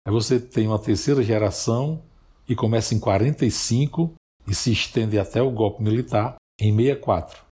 Aí 0.05 0.11
você 0.11 0.39
tem 0.39 0.67
uma 0.67 0.79
terceira 0.79 1.21
geração 1.23 2.01
e 2.47 2.55
começa 2.55 2.95
em 2.95 2.99
45 2.99 4.13
e 4.47 4.55
se 4.55 4.71
estende 4.71 5.19
até 5.19 5.41
o 5.41 5.51
golpe 5.51 5.83
militar 5.83 6.35
em 6.59 6.75
64. 6.75 7.46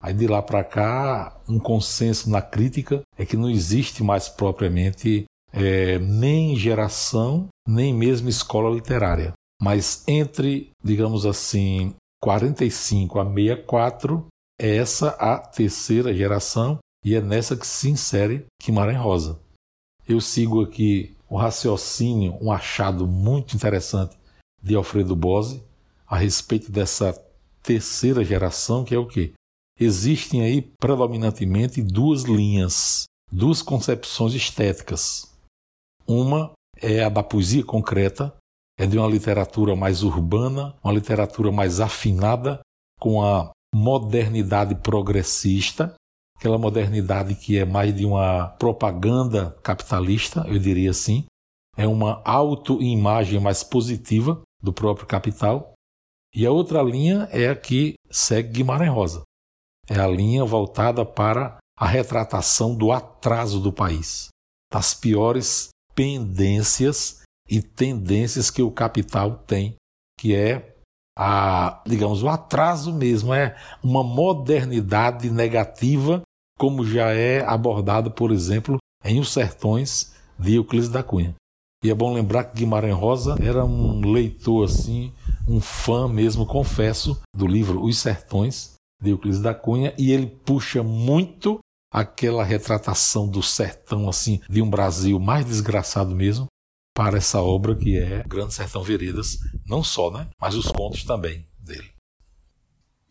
Aí 0.00 0.14
de 0.14 0.26
lá 0.26 0.40
para 0.40 0.62
cá, 0.62 1.40
um 1.48 1.58
consenso 1.58 2.30
na 2.30 2.40
crítica 2.40 3.02
é 3.16 3.26
que 3.26 3.36
não 3.36 3.50
existe 3.50 4.02
mais 4.02 4.28
propriamente 4.28 5.24
é, 5.52 5.98
nem 5.98 6.54
geração, 6.56 7.48
nem 7.66 7.92
mesmo 7.92 8.28
escola 8.28 8.72
literária. 8.72 9.32
Mas 9.60 10.04
entre, 10.06 10.70
digamos 10.82 11.26
assim, 11.26 11.94
45 12.22 13.18
a 13.18 13.24
64, 13.24 14.26
é 14.60 14.76
essa 14.76 15.10
a 15.10 15.38
terceira 15.38 16.14
geração 16.14 16.78
e 17.04 17.14
é 17.14 17.20
nessa 17.20 17.56
que 17.56 17.66
se 17.66 17.90
insere 17.90 18.46
Guimarães 18.62 18.98
Rosa. 18.98 19.40
Eu 20.06 20.20
sigo 20.20 20.62
aqui 20.62 21.16
o 21.28 21.36
raciocínio, 21.36 22.36
um 22.40 22.50
achado 22.50 23.06
muito 23.06 23.54
interessante 23.54 24.16
de 24.62 24.74
Alfredo 24.74 25.14
Bose 25.14 25.62
a 26.06 26.16
respeito 26.16 26.72
dessa 26.72 27.12
terceira 27.62 28.24
geração, 28.24 28.84
que 28.84 28.94
é 28.94 28.98
o 28.98 29.06
quê? 29.06 29.32
Existem 29.80 30.42
aí 30.42 30.60
predominantemente 30.60 31.82
duas 31.82 32.22
linhas, 32.22 33.04
duas 33.30 33.62
concepções 33.62 34.34
estéticas. 34.34 35.32
Uma 36.06 36.52
é 36.80 37.04
a 37.04 37.08
da 37.08 37.22
poesia 37.22 37.64
concreta, 37.64 38.34
é 38.78 38.86
de 38.86 38.98
uma 38.98 39.08
literatura 39.08 39.76
mais 39.76 40.02
urbana, 40.02 40.74
uma 40.82 40.92
literatura 40.92 41.52
mais 41.52 41.80
afinada 41.80 42.60
com 42.98 43.22
a 43.22 43.52
modernidade 43.74 44.74
progressista, 44.74 45.94
aquela 46.36 46.58
modernidade 46.58 47.34
que 47.34 47.58
é 47.58 47.64
mais 47.64 47.94
de 47.94 48.04
uma 48.04 48.48
propaganda 48.58 49.56
capitalista, 49.62 50.44
eu 50.48 50.58
diria 50.58 50.90
assim, 50.90 51.24
é 51.76 51.86
uma 51.86 52.20
autoimagem 52.24 53.38
mais 53.38 53.62
positiva 53.62 54.40
do 54.60 54.72
próprio 54.72 55.06
capital. 55.06 55.72
E 56.34 56.44
a 56.44 56.50
outra 56.50 56.82
linha 56.82 57.28
é 57.30 57.48
a 57.48 57.56
que 57.56 57.94
segue 58.10 58.50
Guimarães 58.50 58.92
Rosa. 58.92 59.27
É 59.88 59.98
a 59.98 60.06
linha 60.06 60.44
voltada 60.44 61.04
para 61.04 61.58
a 61.78 61.86
retratação 61.86 62.74
do 62.74 62.92
atraso 62.92 63.60
do 63.60 63.72
país, 63.72 64.28
das 64.72 64.92
piores 64.92 65.68
pendências 65.94 67.22
e 67.48 67.62
tendências 67.62 68.50
que 68.50 68.62
o 68.62 68.70
capital 68.70 69.38
tem, 69.46 69.76
que 70.18 70.34
é 70.34 70.76
a, 71.16 71.82
digamos, 71.86 72.22
o 72.22 72.28
atraso 72.28 72.92
mesmo, 72.92 73.32
é 73.32 73.56
uma 73.82 74.04
modernidade 74.04 75.30
negativa, 75.30 76.22
como 76.58 76.84
já 76.84 77.12
é 77.12 77.44
abordado, 77.44 78.10
por 78.10 78.30
exemplo, 78.30 78.78
em 79.04 79.18
Os 79.18 79.32
Sertões 79.32 80.14
de 80.38 80.54
Euclides 80.54 80.88
da 80.88 81.02
Cunha. 81.02 81.34
E 81.82 81.90
é 81.90 81.94
bom 81.94 82.12
lembrar 82.12 82.44
que 82.44 82.58
Guimarães 82.58 82.94
Rosa 82.94 83.36
era 83.40 83.64
um 83.64 84.00
leitor 84.12 84.64
assim, 84.64 85.12
um 85.48 85.60
fã 85.60 86.08
mesmo, 86.08 86.44
confesso, 86.44 87.20
do 87.34 87.46
livro 87.46 87.82
Os 87.82 87.98
Sertões 87.98 88.77
Euclides 89.02 89.40
da 89.40 89.54
Cunha, 89.54 89.94
e 89.98 90.12
ele 90.12 90.26
puxa 90.26 90.82
muito 90.82 91.58
aquela 91.90 92.44
retratação 92.44 93.28
do 93.28 93.42
sertão 93.42 94.08
assim, 94.08 94.40
de 94.48 94.60
um 94.60 94.68
Brasil 94.68 95.18
mais 95.18 95.46
desgraçado 95.46 96.14
mesmo, 96.14 96.46
para 96.94 97.18
essa 97.18 97.40
obra 97.40 97.76
que 97.76 97.96
é 97.96 98.24
Grande 98.24 98.54
Sertão 98.54 98.82
Veredas, 98.82 99.38
não 99.64 99.84
só, 99.84 100.10
né, 100.10 100.28
mas 100.40 100.54
os 100.54 100.66
contos 100.66 101.04
também 101.04 101.46
dele. 101.58 101.90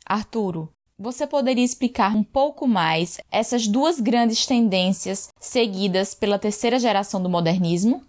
Arturo, 0.06 0.70
você 1.00 1.28
poderia 1.28 1.64
explicar 1.64 2.16
um 2.16 2.24
pouco 2.24 2.68
mais 2.68 3.18
essas 3.32 3.68
duas 3.68 4.00
grandes 4.00 4.46
tendências 4.46 5.30
seguidas 5.40 6.14
pela 6.14 6.40
terceira 6.40 6.80
geração 6.80 7.22
do 7.22 7.30
modernismo? 7.30 8.04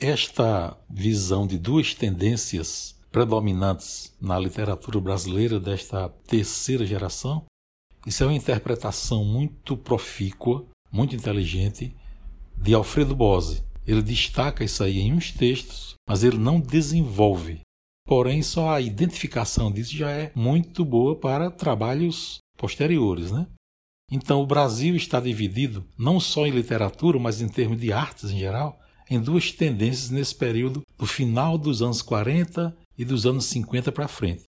Esta 0.00 0.76
visão 0.88 1.46
de 1.46 1.58
duas 1.58 1.92
tendências 1.92 2.94
predominantes 3.10 4.14
na 4.20 4.38
literatura 4.38 5.00
brasileira 5.00 5.58
desta 5.58 6.08
terceira 6.26 6.84
geração, 6.84 7.44
isso 8.06 8.22
é 8.22 8.26
uma 8.26 8.34
interpretação 8.34 9.24
muito 9.24 9.76
profícua, 9.76 10.64
muito 10.90 11.14
inteligente 11.14 11.94
de 12.56 12.74
Alfredo 12.74 13.14
Bose. 13.14 13.62
Ele 13.86 14.02
destaca 14.02 14.64
isso 14.64 14.82
aí 14.84 14.98
em 14.98 15.12
uns 15.12 15.32
textos, 15.32 15.94
mas 16.08 16.22
ele 16.22 16.38
não 16.38 16.60
desenvolve. 16.60 17.60
Porém, 18.06 18.42
só 18.42 18.70
a 18.70 18.80
identificação 18.80 19.70
disso 19.70 19.96
já 19.96 20.10
é 20.10 20.32
muito 20.34 20.84
boa 20.84 21.16
para 21.16 21.50
trabalhos 21.50 22.38
posteriores, 22.56 23.30
né? 23.30 23.46
Então, 24.10 24.40
o 24.40 24.46
Brasil 24.46 24.96
está 24.96 25.20
dividido 25.20 25.84
não 25.98 26.18
só 26.18 26.46
em 26.46 26.50
literatura, 26.50 27.18
mas 27.18 27.42
em 27.42 27.48
termos 27.48 27.78
de 27.78 27.92
artes 27.92 28.30
em 28.30 28.38
geral, 28.38 28.78
em 29.10 29.20
duas 29.20 29.52
tendências 29.52 30.10
nesse 30.10 30.34
período 30.34 30.82
do 30.98 31.06
final 31.06 31.58
dos 31.58 31.82
anos 31.82 32.00
40 32.00 32.74
e 32.98 33.04
dos 33.04 33.24
anos 33.24 33.44
50 33.46 33.92
para 33.92 34.08
frente. 34.08 34.42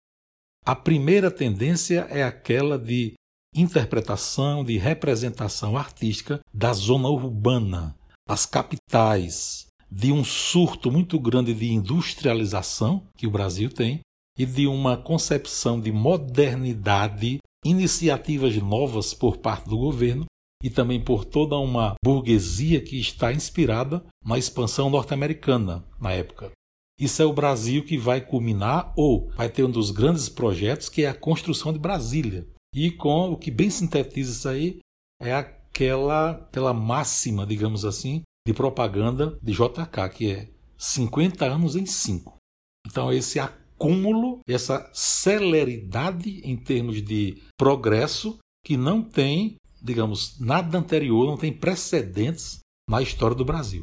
A 0.65 0.75
primeira 0.75 1.29
tendência 1.31 2.07
é 2.09 2.23
aquela 2.23 2.77
de 2.77 3.13
interpretação, 3.55 4.63
de 4.63 4.77
representação 4.77 5.77
artística 5.77 6.39
da 6.53 6.73
zona 6.73 7.07
urbana, 7.07 7.95
das 8.27 8.45
capitais, 8.45 9.67
de 9.89 10.11
um 10.11 10.23
surto 10.23 10.91
muito 10.91 11.19
grande 11.19 11.53
de 11.53 11.71
industrialização 11.71 13.07
que 13.17 13.25
o 13.25 13.31
Brasil 13.31 13.69
tem 13.69 14.01
e 14.37 14.45
de 14.45 14.67
uma 14.67 14.95
concepção 14.95 15.79
de 15.79 15.91
modernidade, 15.91 17.39
iniciativas 17.65 18.55
novas 18.57 19.13
por 19.13 19.37
parte 19.37 19.67
do 19.67 19.77
governo 19.77 20.25
e 20.63 20.69
também 20.69 21.03
por 21.03 21.25
toda 21.25 21.57
uma 21.57 21.95
burguesia 22.03 22.81
que 22.81 22.99
está 22.99 23.33
inspirada 23.33 24.03
na 24.23 24.37
expansão 24.37 24.89
norte-americana 24.89 25.83
na 25.99 26.11
época. 26.11 26.51
Isso 26.99 27.21
é 27.21 27.25
o 27.25 27.33
Brasil 27.33 27.83
que 27.85 27.97
vai 27.97 28.19
culminar 28.19 28.93
ou 28.95 29.29
vai 29.35 29.49
ter 29.49 29.63
um 29.63 29.71
dos 29.71 29.91
grandes 29.91 30.27
projetos 30.27 30.89
que 30.89 31.03
é 31.03 31.09
a 31.09 31.13
construção 31.13 31.71
de 31.71 31.79
Brasília. 31.79 32.47
E 32.73 32.91
com 32.91 33.31
o 33.31 33.37
que 33.37 33.49
bem 33.49 33.69
sintetiza 33.69 34.31
isso 34.31 34.49
aí 34.49 34.79
é 35.21 35.33
aquela, 35.33 36.31
aquela 36.31 36.73
máxima, 36.73 37.45
digamos 37.45 37.85
assim, 37.85 38.21
de 38.45 38.53
propaganda 38.53 39.37
de 39.41 39.53
JK, 39.53 40.09
que 40.13 40.31
é 40.31 40.49
50 40.77 41.45
anos 41.45 41.75
em 41.75 41.85
5. 41.85 42.35
Então 42.85 43.11
esse 43.11 43.39
acúmulo, 43.39 44.39
essa 44.47 44.89
celeridade 44.93 46.41
em 46.43 46.57
termos 46.57 47.01
de 47.01 47.41
progresso 47.57 48.37
que 48.65 48.75
não 48.75 49.01
tem 49.01 49.55
digamos, 49.81 50.39
nada 50.39 50.77
anterior, 50.77 51.25
não 51.25 51.37
tem 51.37 51.53
precedentes 51.53 52.59
na 52.89 53.01
história 53.01 53.35
do 53.35 53.45
Brasil. 53.45 53.81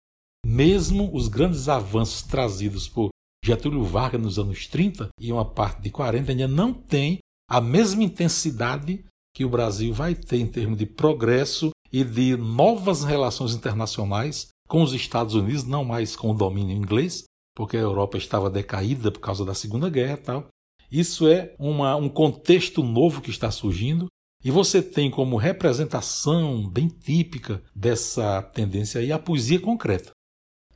Mesmo 0.48 1.10
os 1.12 1.26
grandes 1.26 1.68
avanços 1.68 2.22
trazidos 2.22 2.86
por 2.88 3.08
Getúlio 3.44 3.82
Vargas 3.82 4.22
nos 4.22 4.38
anos 4.38 4.68
30 4.68 5.08
e 5.20 5.32
uma 5.32 5.44
parte 5.44 5.82
de 5.82 5.90
40 5.90 6.30
ainda 6.30 6.46
não 6.46 6.72
tem 6.72 7.18
a 7.50 7.60
mesma 7.60 8.04
intensidade 8.04 9.04
que 9.34 9.44
o 9.44 9.48
Brasil 9.48 9.92
vai 9.92 10.14
ter 10.14 10.38
em 10.38 10.46
termos 10.46 10.78
de 10.78 10.86
progresso 10.86 11.70
e 11.92 12.04
de 12.04 12.36
novas 12.36 13.02
relações 13.02 13.54
internacionais 13.54 14.46
com 14.68 14.84
os 14.84 14.92
Estados 14.92 15.34
Unidos, 15.34 15.64
não 15.64 15.84
mais 15.84 16.14
com 16.14 16.30
o 16.30 16.34
domínio 16.34 16.76
inglês, 16.76 17.24
porque 17.52 17.76
a 17.76 17.80
Europa 17.80 18.16
estava 18.16 18.48
decaída 18.48 19.10
por 19.10 19.18
causa 19.18 19.44
da 19.44 19.52
Segunda 19.52 19.90
Guerra 19.90 20.14
e 20.14 20.22
tal. 20.22 20.46
Isso 20.88 21.26
é 21.26 21.56
uma, 21.58 21.96
um 21.96 22.08
contexto 22.08 22.84
novo 22.84 23.20
que 23.20 23.30
está 23.30 23.50
surgindo 23.50 24.06
e 24.44 24.52
você 24.52 24.80
tem 24.80 25.10
como 25.10 25.36
representação 25.38 26.70
bem 26.70 26.86
típica 26.86 27.60
dessa 27.74 28.40
tendência 28.42 29.00
aí 29.00 29.10
a 29.10 29.18
poesia 29.18 29.58
concreta. 29.58 30.14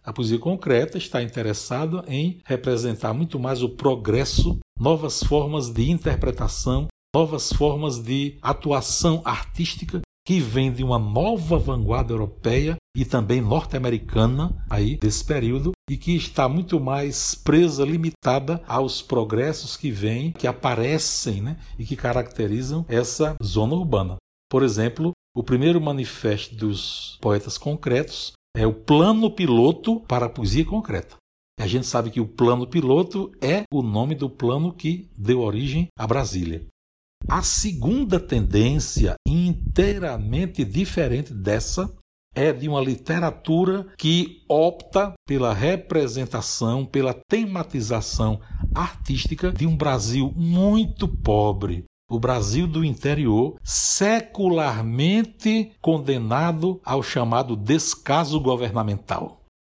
A 0.03 0.13
poesia 0.13 0.39
concreta 0.39 0.97
está 0.97 1.23
interessada 1.23 2.03
em 2.09 2.41
representar 2.45 3.13
muito 3.13 3.39
mais 3.39 3.63
o 3.63 3.69
progresso, 3.69 4.59
novas 4.79 5.23
formas 5.23 5.69
de 5.71 5.91
interpretação, 5.91 6.89
novas 7.15 7.53
formas 7.53 7.99
de 7.99 8.39
atuação 8.41 9.21
artística 9.25 10.01
que 10.27 10.39
vem 10.39 10.73
de 10.73 10.85
uma 10.85 10.99
nova 10.99 11.59
vanguarda 11.59 12.13
europeia 12.13 12.77
e 12.97 13.05
também 13.05 13.41
norte-americana 13.41 14.65
aí 14.71 14.97
desse 14.97 15.25
período 15.25 15.73
e 15.89 15.97
que 15.97 16.15
está 16.15 16.49
muito 16.49 16.79
mais 16.79 17.35
presa, 17.35 17.85
limitada 17.85 18.63
aos 18.67 19.03
progressos 19.03 19.77
que 19.77 19.91
vêm, 19.91 20.33
que 20.33 20.47
aparecem 20.47 21.41
né, 21.43 21.57
e 21.79 21.85
que 21.85 21.97
caracterizam 21.97 22.85
essa 22.89 23.35
zona 23.43 23.75
urbana. 23.75 24.17
Por 24.49 24.63
exemplo, 24.63 25.13
o 25.35 25.43
primeiro 25.43 25.81
manifesto 25.81 26.55
dos 26.55 27.19
poetas 27.21 27.57
concretos 27.59 28.33
é 28.57 28.67
o 28.67 28.73
plano 28.73 29.31
piloto 29.31 30.01
para 30.01 30.27
a 30.27 30.31
poesia 30.31 30.65
concreta. 30.65 31.17
A 31.59 31.67
gente 31.67 31.87
sabe 31.87 32.11
que 32.11 32.21
o 32.21 32.27
plano 32.27 32.67
piloto 32.67 33.31
é 33.41 33.65
o 33.73 33.83
nome 33.83 34.15
do 34.15 34.31
plano 34.31 34.73
que 34.73 35.11
deu 35.17 35.41
origem 35.41 35.89
a 35.99 36.07
Brasília. 36.07 36.67
A 37.29 37.43
segunda 37.43 38.19
tendência, 38.19 39.15
inteiramente 39.29 40.65
diferente 40.65 41.35
dessa, 41.35 41.95
é 42.35 42.53
de 42.53 42.69
uma 42.69 42.81
literatura 42.81 43.87
que 43.99 44.43
opta 44.49 45.13
pela 45.27 45.53
representação, 45.53 46.87
pela 46.87 47.15
tematização 47.29 48.41
artística 48.75 49.53
de 49.53 49.67
um 49.67 49.77
Brasil 49.77 50.33
muito 50.35 51.07
pobre. 51.07 51.85
O 52.11 52.19
Brasil 52.19 52.67
do 52.67 52.85
interior, 52.85 53.55
secularmente 53.63 55.71
condenado 55.81 56.81
ao 56.85 57.05
chamado 57.05 57.55
descaso 57.55 58.41
governamental. 58.41 59.37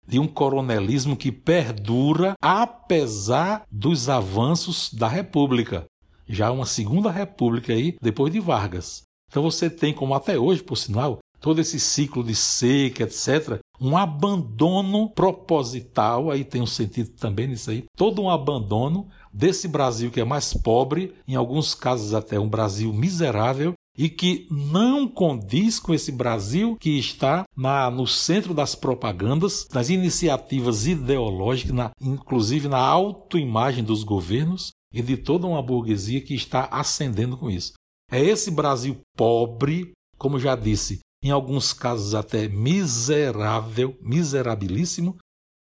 de 0.08 0.20
um 0.20 0.28
coronelismo 0.28 1.16
que 1.16 1.32
perdura 1.32 2.34
apesar 2.42 3.64
dos 3.72 4.10
avanços 4.10 4.92
da 4.92 5.08
República. 5.08 5.86
Já 6.28 6.52
uma 6.52 6.66
segunda 6.66 7.12
República 7.12 7.72
aí, 7.72 7.96
depois 8.02 8.34
de 8.34 8.40
Vargas. 8.40 9.04
Então 9.30 9.44
você 9.44 9.70
tem, 9.70 9.94
como 9.94 10.14
até 10.14 10.38
hoje, 10.38 10.64
por 10.64 10.76
sinal, 10.76 11.20
todo 11.40 11.62
esse 11.62 11.80
ciclo 11.80 12.24
de 12.24 12.36
seca, 12.36 13.04
etc., 13.04 13.60
um 13.80 13.98
abandono 13.98 15.10
proposital, 15.10 16.30
aí 16.30 16.44
tem 16.44 16.62
um 16.62 16.68
sentido 16.68 17.12
também 17.12 17.48
nisso 17.48 17.72
aí, 17.72 17.86
todo 17.96 18.22
um 18.22 18.30
abandono 18.30 19.08
desse 19.34 19.68
Brasil 19.68 20.12
que 20.12 20.20
é 20.20 20.26
mais 20.26 20.54
pobre, 20.54 21.14
em 21.28 21.36
alguns 21.36 21.74
casos 21.74 22.14
até 22.14 22.40
um 22.40 22.50
Brasil 22.50 22.92
miserável, 22.94 23.74
e 23.98 24.10
que 24.10 24.48
não 24.50 25.08
condiz 25.08 25.80
com 25.80 25.94
esse 25.94 26.12
Brasil 26.12 26.78
que 26.78 26.98
está 26.98 27.44
na, 27.56 27.92
no 27.92 28.08
centro 28.08 28.54
das 28.54 28.74
propagandas, 28.74 29.68
das 29.72 29.90
iniciativas 29.90 30.88
ideológicas, 30.88 31.74
na, 31.74 31.92
inclusive 32.02 32.68
na 32.68 32.80
autoimagem 32.80 33.84
dos 33.84 34.04
governos 34.04 34.72
e 34.94 35.02
de 35.02 35.18
toda 35.18 35.48
uma 35.48 35.62
burguesia 35.62 36.22
que 36.22 36.34
está 36.34 36.66
ascendendo 36.72 37.38
com 37.38 37.50
isso. 37.50 37.74
É 38.10 38.22
esse 38.22 38.52
Brasil 38.52 38.98
pobre, 39.16 39.92
como 40.18 40.40
já 40.40 40.56
disse, 40.56 41.00
em 41.24 41.30
alguns 41.30 41.72
casos 41.72 42.16
até 42.16 42.48
miserável, 42.48 43.98
miserabilíssimo, 44.02 45.18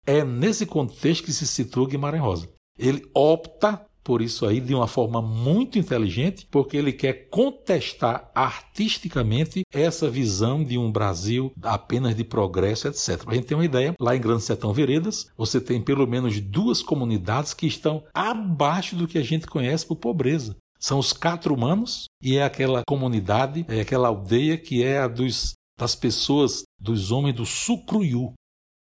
é 0.06 0.24
nesse 0.24 0.66
contexto 0.66 1.24
que 1.24 1.32
se 1.32 1.46
situa 1.46 1.86
Guimarães 1.86 2.22
Rosa. 2.22 2.48
Ele 2.80 3.08
opta 3.14 3.84
por 4.02 4.22
isso 4.22 4.46
aí 4.46 4.60
de 4.60 4.74
uma 4.74 4.86
forma 4.86 5.20
muito 5.20 5.78
inteligente, 5.78 6.46
porque 6.50 6.76
ele 6.76 6.92
quer 6.92 7.28
contestar 7.28 8.30
artisticamente 8.34 9.62
essa 9.72 10.10
visão 10.10 10.64
de 10.64 10.78
um 10.78 10.90
Brasil 10.90 11.52
apenas 11.62 12.16
de 12.16 12.24
progresso, 12.24 12.88
etc. 12.88 13.22
Para 13.22 13.32
a 13.32 13.34
gente 13.36 13.46
ter 13.46 13.54
uma 13.54 13.64
ideia, 13.64 13.94
lá 14.00 14.16
em 14.16 14.20
Grande 14.20 14.42
Sertão 14.42 14.72
Veredas, 14.72 15.30
você 15.36 15.60
tem 15.60 15.80
pelo 15.80 16.06
menos 16.06 16.40
duas 16.40 16.82
comunidades 16.82 17.54
que 17.54 17.66
estão 17.66 18.02
abaixo 18.14 18.96
do 18.96 19.06
que 19.06 19.18
a 19.18 19.22
gente 19.22 19.46
conhece 19.46 19.86
por 19.86 19.96
pobreza. 19.96 20.56
São 20.78 20.98
os 20.98 21.12
quatro 21.12 21.54
humanos 21.54 22.06
e 22.22 22.38
é 22.38 22.42
aquela 22.42 22.82
comunidade, 22.88 23.66
é 23.68 23.80
aquela 23.80 24.08
aldeia 24.08 24.56
que 24.56 24.82
é 24.82 24.98
a 24.98 25.06
dos, 25.06 25.52
das 25.78 25.94
pessoas, 25.94 26.62
dos 26.80 27.12
homens 27.12 27.36
do 27.36 27.44
Sucruiú. 27.44 28.32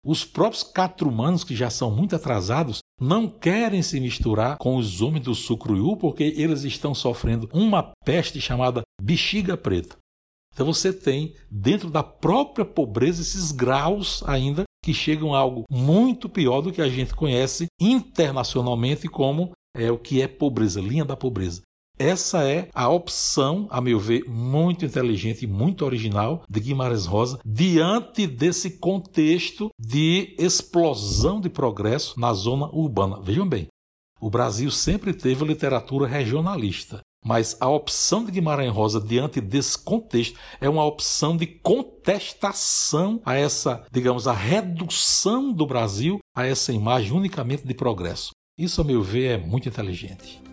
Os 0.07 0.25
próprios 0.25 0.62
quatro 0.62 1.09
humanos, 1.09 1.42
que 1.42 1.57
já 1.57 1.69
são 1.69 1.90
muito 1.90 2.14
atrasados, 2.14 2.79
não 3.01 3.29
querem 3.29 3.83
se 3.83 3.99
misturar 3.99 4.57
com 4.57 4.77
os 4.77 5.03
homens 5.03 5.25
do 5.25 5.35
Sucruiú 5.35 5.97
porque 5.97 6.23
eles 6.37 6.62
estão 6.62 6.95
sofrendo 6.95 7.51
uma 7.53 7.90
peste 8.05 8.40
chamada 8.40 8.83
bexiga 9.03 9.57
preta. 9.57 9.97
Então 10.55 10.64
você 10.64 10.92
tem, 10.92 11.35
dentro 11.51 11.90
da 11.90 12.05
própria 12.05 12.64
pobreza, 12.64 13.21
esses 13.21 13.51
graus 13.51 14.23
ainda 14.29 14.62
que 14.85 14.95
chegam 14.95 15.35
a 15.35 15.38
algo 15.40 15.64
muito 15.69 16.29
pior 16.29 16.61
do 16.61 16.73
que 16.73 16.81
a 16.81 16.88
gente 16.88 17.12
conhece 17.12 17.66
internacionalmente 17.81 19.09
como 19.09 19.51
é 19.77 19.90
o 19.90 19.99
que 19.99 20.23
é 20.23 20.29
pobreza, 20.29 20.81
linha 20.81 21.05
da 21.05 21.16
pobreza. 21.16 21.62
Essa 21.98 22.44
é 22.44 22.68
a 22.74 22.90
opção, 22.90 23.66
a 23.70 23.80
meu 23.80 23.98
ver, 23.98 24.24
muito 24.28 24.85
inteligente 24.85 25.44
e 25.44 25.46
muito 25.46 25.82
original 25.82 26.42
de 26.46 26.61
Guimarães 26.61 27.06
Rosa 27.06 27.38
diante 27.44 28.26
desse 28.26 28.78
contexto 28.78 29.70
de 29.78 30.35
explosão 30.38 31.40
de 31.40 31.48
progresso 31.48 32.20
na 32.20 32.35
zona 32.35 32.66
urbana. 32.66 33.18
Vejam 33.22 33.48
bem, 33.48 33.68
o 34.20 34.28
Brasil 34.28 34.70
sempre 34.70 35.14
teve 35.14 35.42
literatura 35.44 36.06
regionalista. 36.06 37.00
Mas 37.24 37.56
a 37.61 37.68
opção 37.68 38.24
de 38.24 38.30
Guimarães 38.30 38.72
Rosa 38.72 39.00
diante 39.00 39.40
desse 39.40 39.76
contexto 39.76 40.38
é 40.61 40.68
uma 40.68 40.85
opção 40.85 41.37
de 41.37 41.46
contestação 41.46 43.20
a 43.24 43.35
essa, 43.35 43.85
digamos, 43.90 44.28
a 44.28 44.32
redução 44.32 45.52
do 45.52 45.66
Brasil 45.66 46.18
a 46.37 46.46
essa 46.46 46.72
imagem 46.72 47.12
unicamente 47.12 47.66
de 47.66 47.74
progresso. 47.74 48.30
Isso, 48.56 48.80
a 48.80 48.85
meu 48.85 49.02
ver, 49.02 49.40
é 49.40 49.44
muito 49.44 49.68
inteligente. 49.68 50.45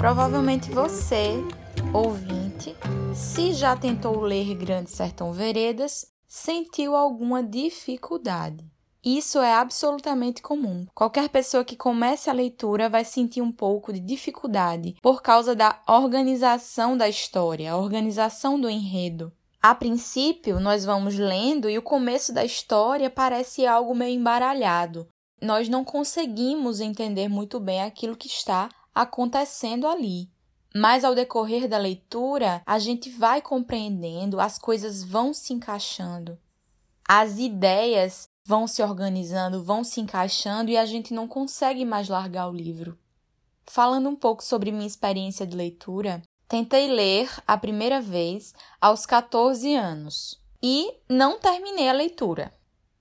Provavelmente 0.00 0.70
você, 0.70 1.44
ouvinte, 1.92 2.74
se 3.14 3.52
já 3.52 3.76
tentou 3.76 4.18
ler 4.22 4.54
Grande 4.54 4.90
Sertão 4.90 5.30
Veredas, 5.30 6.06
sentiu 6.26 6.96
alguma 6.96 7.42
dificuldade. 7.42 8.64
Isso 9.04 9.40
é 9.40 9.52
absolutamente 9.52 10.40
comum. 10.40 10.86
Qualquer 10.94 11.28
pessoa 11.28 11.66
que 11.66 11.76
comece 11.76 12.30
a 12.30 12.32
leitura 12.32 12.88
vai 12.88 13.04
sentir 13.04 13.42
um 13.42 13.52
pouco 13.52 13.92
de 13.92 14.00
dificuldade 14.00 14.96
por 15.02 15.20
causa 15.20 15.54
da 15.54 15.82
organização 15.86 16.96
da 16.96 17.06
história, 17.06 17.70
a 17.70 17.76
organização 17.76 18.58
do 18.58 18.70
enredo. 18.70 19.30
A 19.60 19.74
princípio, 19.74 20.58
nós 20.58 20.82
vamos 20.82 21.18
lendo 21.18 21.68
e 21.68 21.76
o 21.76 21.82
começo 21.82 22.32
da 22.32 22.42
história 22.42 23.10
parece 23.10 23.66
algo 23.66 23.94
meio 23.94 24.18
embaralhado. 24.18 25.06
Nós 25.42 25.68
não 25.68 25.84
conseguimos 25.84 26.80
entender 26.80 27.28
muito 27.28 27.60
bem 27.60 27.82
aquilo 27.82 28.16
que 28.16 28.28
está 28.28 28.70
acontecendo 28.94 29.86
ali. 29.86 30.30
Mas 30.74 31.04
ao 31.04 31.14
decorrer 31.14 31.68
da 31.68 31.78
leitura, 31.78 32.62
a 32.64 32.78
gente 32.78 33.10
vai 33.10 33.42
compreendendo, 33.42 34.40
as 34.40 34.58
coisas 34.58 35.02
vão 35.02 35.34
se 35.34 35.52
encaixando, 35.52 36.38
as 37.08 37.38
ideias 37.38 38.28
vão 38.44 38.66
se 38.66 38.82
organizando, 38.82 39.62
vão 39.62 39.82
se 39.82 40.00
encaixando 40.00 40.70
e 40.70 40.76
a 40.76 40.86
gente 40.86 41.12
não 41.12 41.26
consegue 41.26 41.84
mais 41.84 42.08
largar 42.08 42.48
o 42.48 42.54
livro. 42.54 42.98
Falando 43.66 44.08
um 44.08 44.16
pouco 44.16 44.44
sobre 44.44 44.72
minha 44.72 44.86
experiência 44.86 45.46
de 45.46 45.56
leitura, 45.56 46.22
tentei 46.48 46.88
ler 46.88 47.30
a 47.46 47.56
primeira 47.56 48.00
vez 48.00 48.54
aos 48.80 49.06
14 49.06 49.74
anos 49.74 50.40
e 50.62 50.92
não 51.08 51.38
terminei 51.38 51.88
a 51.88 51.92
leitura. 51.92 52.52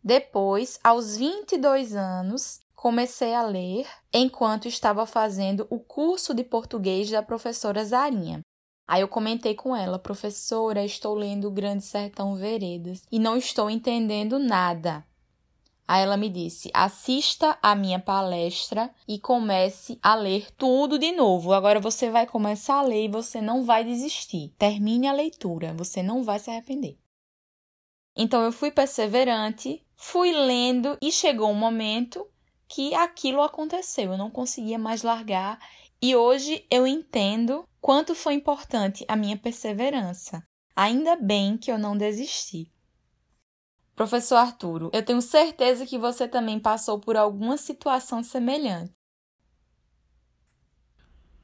Depois, 0.04 0.80
aos 0.84 1.18
22 1.18 1.96
anos, 1.96 2.60
comecei 2.80 3.34
a 3.34 3.42
ler 3.42 3.86
enquanto 4.14 4.66
estava 4.66 5.06
fazendo 5.06 5.68
o 5.70 5.82
curso 5.82 6.34
de 6.34 6.46
português 6.46 7.10
da 7.10 7.22
professora 7.22 7.84
Zarinha. 7.84 8.40
Aí 8.88 9.02
eu 9.02 9.08
comentei 9.10 9.54
com 9.54 9.76
ela, 9.76 10.00
professora, 10.00 10.86
estou 10.86 11.14
lendo 11.14 11.50
o 11.50 11.52
Grande 11.52 11.84
Sertão 11.84 12.38
Veredas 12.38 13.04
e 13.12 13.20
não 13.20 13.36
estou 13.36 13.70
entendendo 13.70 14.40
nada. 14.40 15.06
Aí 15.86 16.04
ela 16.04 16.16
me 16.16 16.30
disse: 16.30 16.72
assista 16.74 17.60
a 17.62 17.76
minha 17.76 18.00
palestra 18.00 18.90
e 19.06 19.20
comece 19.20 20.00
a 20.02 20.16
ler 20.16 20.50
tudo 20.52 20.98
de 20.98 21.12
novo. 21.12 21.52
Agora 21.52 21.82
você 21.82 22.10
vai 22.10 22.26
começar 22.26 22.76
a 22.76 22.84
ler 22.84 23.06
e 23.06 23.12
você 23.12 23.42
não 23.42 23.66
vai 23.66 23.84
desistir. 23.84 24.54
Termine 24.58 25.10
a 25.10 25.12
leitura, 25.12 25.74
você 25.74 26.02
não 26.02 26.24
vai 26.24 26.40
se 26.40 26.50
arrepender. 26.50 26.98
Então 28.16 28.42
eu 28.42 28.54
fui 28.54 28.72
perseverante, 28.72 29.86
fui 29.98 30.32
lendo 30.32 30.98
e 31.02 31.12
chegou 31.12 31.50
um 31.50 31.56
momento 31.56 32.26
que 32.70 32.94
aquilo 32.94 33.42
aconteceu, 33.42 34.12
eu 34.12 34.18
não 34.18 34.30
conseguia 34.30 34.78
mais 34.78 35.02
largar 35.02 35.60
e 36.02 36.16
hoje 36.16 36.64
eu 36.70 36.86
entendo 36.86 37.68
quanto 37.82 38.14
foi 38.14 38.36
importante 38.36 39.04
a 39.08 39.16
minha 39.16 39.36
perseverança. 39.36 40.44
Ainda 40.76 41.16
bem 41.16 41.58
que 41.58 41.72
eu 41.72 41.78
não 41.78 41.98
desisti. 41.98 42.72
Professor 43.96 44.38
Arturo, 44.38 44.90
eu 44.94 45.04
tenho 45.04 45.22
certeza 45.22 45.86
que 45.86 45.98
você 45.98 46.26
também 46.28 46.58
passou 46.60 47.00
por 47.00 47.18
alguma 47.18 47.58
situação 47.58 48.24
semelhante. 48.24 48.94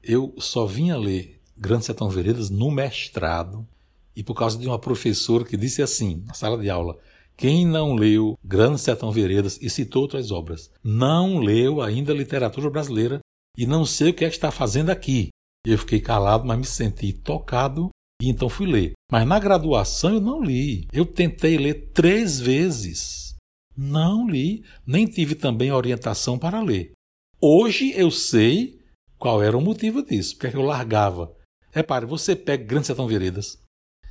Eu 0.02 0.34
só 0.38 0.66
vinha 0.66 0.96
ler 0.96 1.42
Grande 1.58 1.86
Sertão 1.86 2.08
Veredas 2.08 2.50
no 2.50 2.70
mestrado 2.70 3.68
e 4.16 4.24
por 4.24 4.36
causa 4.36 4.58
de 4.58 4.68
uma 4.68 4.80
professora 4.80 5.44
que 5.44 5.58
disse 5.58 5.82
assim, 5.82 6.24
na 6.26 6.34
sala 6.34 6.58
de 6.58 6.70
aula: 6.70 6.98
quem 7.38 7.66
não 7.66 7.94
leu 7.94 8.38
Grande 8.44 8.80
Sertão 8.80 9.12
Veredas 9.12 9.60
e 9.62 9.70
citou 9.70 10.04
outras 10.04 10.32
obras, 10.32 10.72
não 10.84 11.40
leu 11.40 11.82
ainda 11.82 12.14
literatura 12.14 12.70
brasileira 12.70 13.20
e 13.58 13.66
não 13.66 13.86
sei 13.86 14.10
o 14.12 14.14
que 14.14 14.26
é 14.26 14.30
que 14.30 14.36
está 14.36 14.52
fazendo 14.52 14.90
aqui. 14.90 15.30
Eu 15.66 15.78
fiquei 15.78 16.00
calado, 16.00 16.46
mas 16.46 16.58
me 16.58 16.66
senti 16.66 17.12
tocado 17.12 17.90
e 18.22 18.30
então 18.30 18.48
fui 18.48 18.68
ler. 18.68 18.94
Mas 19.12 19.28
na 19.28 19.40
graduação 19.40 20.14
eu 20.14 20.22
não 20.22 20.42
li. 20.42 20.88
Eu 20.94 21.06
tentei 21.06 21.58
ler 21.58 21.92
três 21.94 22.40
vezes. 22.40 23.36
Não 23.76 24.28
li, 24.28 24.64
nem 24.86 25.06
tive 25.06 25.36
também 25.36 25.72
orientação 25.72 26.40
para 26.40 26.62
ler. 26.62 26.94
Hoje 27.42 27.92
eu 27.96 28.10
sei 28.10 28.80
qual 29.18 29.44
era 29.44 29.58
o 29.58 29.62
motivo 29.62 30.02
disso, 30.02 30.36
porque 30.36 30.56
é 30.56 30.60
eu 30.60 30.64
largava. 30.64 31.36
Repare, 31.72 32.06
você 32.06 32.36
pega 32.36 32.64
Grande 32.64 32.88
Sertão 32.88 33.08
Veredas, 33.08 33.60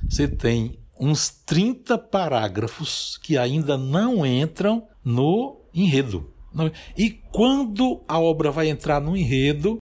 você 0.07 0.27
tem 0.27 0.79
uns 0.99 1.29
30 1.29 1.97
parágrafos 1.97 3.17
que 3.17 3.37
ainda 3.37 3.77
não 3.77 4.25
entram 4.25 4.87
no 5.03 5.61
enredo. 5.73 6.33
E 6.97 7.09
quando 7.09 8.03
a 8.07 8.19
obra 8.19 8.49
vai 8.49 8.69
entrar 8.69 9.01
no 9.01 9.15
enredo, 9.15 9.77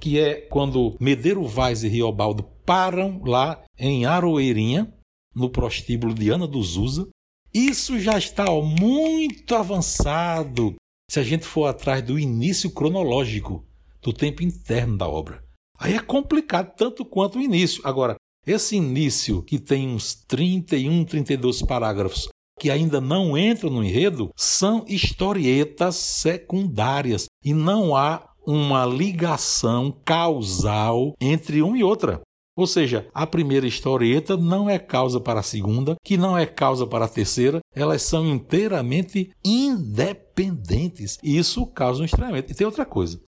que 0.00 0.18
é 0.18 0.40
quando 0.40 0.96
Medeiro 1.00 1.44
Vaz 1.46 1.82
e 1.82 1.88
Riobaldo 1.88 2.44
param 2.64 3.20
lá 3.24 3.62
em 3.78 4.04
Aroeirinha, 4.04 4.92
no 5.34 5.50
prostíbulo 5.50 6.14
de 6.14 6.28
Ana 6.30 6.46
dos 6.46 6.76
Usa, 6.76 7.08
isso 7.52 7.98
já 7.98 8.16
está 8.16 8.50
ó, 8.50 8.62
muito 8.62 9.54
avançado 9.54 10.74
se 11.10 11.20
a 11.20 11.22
gente 11.22 11.44
for 11.44 11.66
atrás 11.66 12.02
do 12.02 12.18
início 12.18 12.70
cronológico, 12.70 13.66
do 14.00 14.12
tempo 14.12 14.42
interno 14.42 14.96
da 14.96 15.06
obra. 15.08 15.44
Aí 15.78 15.94
é 15.94 16.00
complicado 16.00 16.74
tanto 16.76 17.04
quanto 17.04 17.38
o 17.38 17.42
início. 17.42 17.82
Agora, 17.84 18.16
Esse 18.44 18.74
início, 18.74 19.40
que 19.40 19.56
tem 19.56 19.88
uns 19.88 20.14
31, 20.14 21.04
32 21.04 21.62
parágrafos, 21.62 22.28
que 22.58 22.70
ainda 22.70 23.00
não 23.00 23.38
entram 23.38 23.70
no 23.70 23.84
enredo, 23.84 24.30
são 24.36 24.84
historietas 24.88 25.94
secundárias 25.94 27.26
e 27.44 27.54
não 27.54 27.94
há 27.94 28.28
uma 28.44 28.84
ligação 28.84 29.96
causal 30.04 31.14
entre 31.20 31.62
uma 31.62 31.78
e 31.78 31.84
outra. 31.84 32.20
Ou 32.56 32.66
seja, 32.66 33.08
a 33.14 33.26
primeira 33.26 33.66
historieta 33.66 34.36
não 34.36 34.68
é 34.68 34.78
causa 34.78 35.20
para 35.20 35.40
a 35.40 35.44
segunda, 35.44 35.94
que 36.04 36.16
não 36.16 36.36
é 36.36 36.44
causa 36.44 36.86
para 36.86 37.04
a 37.04 37.08
terceira, 37.08 37.60
elas 37.74 38.02
são 38.02 38.26
inteiramente 38.26 39.30
independentes. 39.44 41.16
E 41.22 41.38
isso 41.38 41.64
causa 41.66 42.02
um 42.02 42.04
estranhamento. 42.04 42.50
E 42.50 42.54
tem 42.54 42.66
outra 42.66 42.84
coisa. 42.84 43.20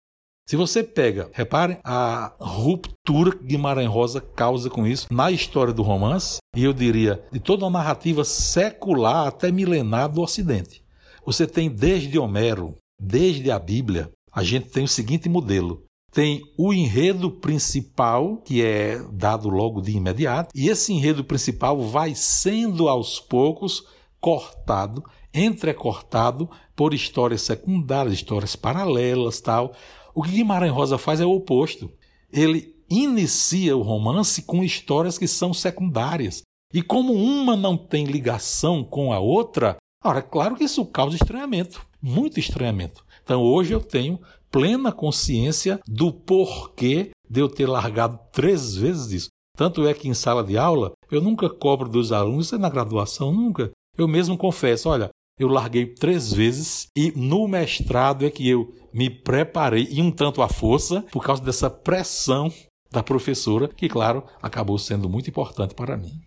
Se 0.47 0.57
você 0.57 0.85
pega, 0.85 1.31
repare 1.33 1.79
a 1.83 2.35
ruptura 2.39 3.35
que 3.35 3.45
Guimarães 3.45 3.89
Rosa 3.89 4.21
causa 4.21 4.69
com 4.69 4.87
isso 4.87 5.07
na 5.11 5.31
história 5.31 5.73
do 5.73 5.83
romance, 5.83 6.37
e 6.55 6.65
eu 6.65 6.75
diria 6.75 7.25
de 7.33 7.41
toda 7.41 7.65
a 7.65 7.71
narrativa 7.71 8.25
secular 8.25 9.27
até 9.27 9.51
milenar 9.51 10.11
do 10.11 10.21
Ocidente. 10.21 10.85
Você 11.25 11.47
tem 11.47 11.71
desde 11.71 12.19
Homero, 12.19 12.77
desde 13.01 13.51
a 13.51 13.59
Bíblia, 13.59 14.11
a 14.31 14.43
gente 14.43 14.69
tem 14.69 14.85
o 14.85 14.89
seguinte 14.89 15.31
modelo: 15.31 15.83
tem 16.13 16.43
o 16.59 16.75
enredo 16.75 17.31
principal, 17.31 18.37
que 18.37 18.63
é 18.63 19.03
dado 19.13 19.49
logo 19.49 19.81
de 19.81 19.93
imediato, 19.93 20.51
e 20.55 20.69
esse 20.69 20.93
enredo 20.93 21.25
principal 21.25 21.81
vai 21.81 22.15
sendo 22.15 22.87
aos 22.91 23.19
poucos 23.19 23.83
cortado, 24.21 25.03
entrecortado 25.33 26.51
por 26.77 26.93
histórias 26.93 27.41
secundárias, 27.41 28.13
histórias 28.13 28.55
paralelas, 28.55 29.41
tal 29.41 29.73
o 30.15 30.23
que 30.23 30.31
Guimarães 30.31 30.73
Rosa 30.73 30.97
faz 30.97 31.21
é 31.21 31.27
o 31.27 31.33
oposto. 31.33 31.91
Ele 32.33 32.75
inicia 32.89 33.77
o 33.77 33.83
romance 33.83 34.43
com 34.43 34.63
histórias 34.63 35.19
que 35.19 35.27
são 35.27 35.53
secundárias. 35.53 36.43
E 36.73 36.83
como 36.83 37.13
uma 37.13 37.57
não 37.57 37.77
tem 37.77 38.05
ligação 38.05 38.83
com 38.83 39.13
a 39.13 39.19
outra, 39.19 39.77
ora, 40.05 40.23
claro 40.23 40.57
que 40.57 40.65
isso 40.65 40.85
causa 40.87 41.17
estranhamento, 41.17 41.87
muito 42.01 42.41
estranhamento. 42.41 43.05
Então 43.23 43.43
hoje 43.43 43.73
eu 43.73 43.81
tenho 43.81 44.21
plena 44.51 44.93
consciência 44.93 45.81
do 45.87 46.13
porquê 46.13 47.11
de 47.29 47.41
eu 47.41 47.49
ter 47.49 47.67
largado 47.67 48.19
três 48.33 48.77
vezes 48.77 49.13
isso. 49.13 49.29
Tanto 49.57 49.87
é 49.87 49.95
que 49.95 50.09
em 50.09 50.15
sala 50.15 50.43
de 50.43 50.59
aula 50.59 50.93
eu 51.11 51.21
nunca 51.21 51.49
cobro 51.49 51.89
dos 51.89 52.13
alunos, 52.13 52.53
é 52.53 52.59
na 52.59 52.69
graduação, 52.69 53.33
nunca. 53.33 53.71
Eu 53.97 54.09
mesmo 54.09 54.37
confesso, 54.37 54.89
olha, 54.89 55.11
eu 55.39 55.49
larguei 55.49 55.87
três 55.87 56.33
vezes 56.33 56.87
e 56.97 57.13
no 57.17 57.49
mestrado 57.49 58.25
é 58.25 58.31
que 58.31 58.49
eu 58.49 58.75
me 58.93 59.11
preparei 59.11 59.89
e 59.91 60.01
um 60.01 60.11
tanto 60.11 60.41
à 60.43 60.49
força 60.49 61.03
por 61.11 61.25
causa 61.25 61.43
dessa 61.43 61.69
pressão 61.69 62.53
da 62.91 63.03
professora, 63.03 63.67
que, 63.67 63.89
claro, 63.89 64.25
acabou 64.41 64.79
sendo 64.79 65.09
muito 65.09 65.29
importante 65.29 65.75
para 65.75 65.97
mim. 65.97 66.23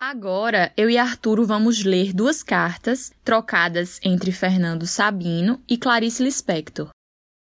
Agora, 0.00 0.72
eu 0.76 0.88
e 0.88 0.98
Arturo 0.98 1.46
vamos 1.46 1.84
ler 1.84 2.12
duas 2.12 2.42
cartas 2.42 3.12
trocadas 3.24 4.00
entre 4.02 4.32
Fernando 4.32 4.86
Sabino 4.86 5.60
e 5.68 5.76
Clarice 5.76 6.22
Lispector. 6.22 6.88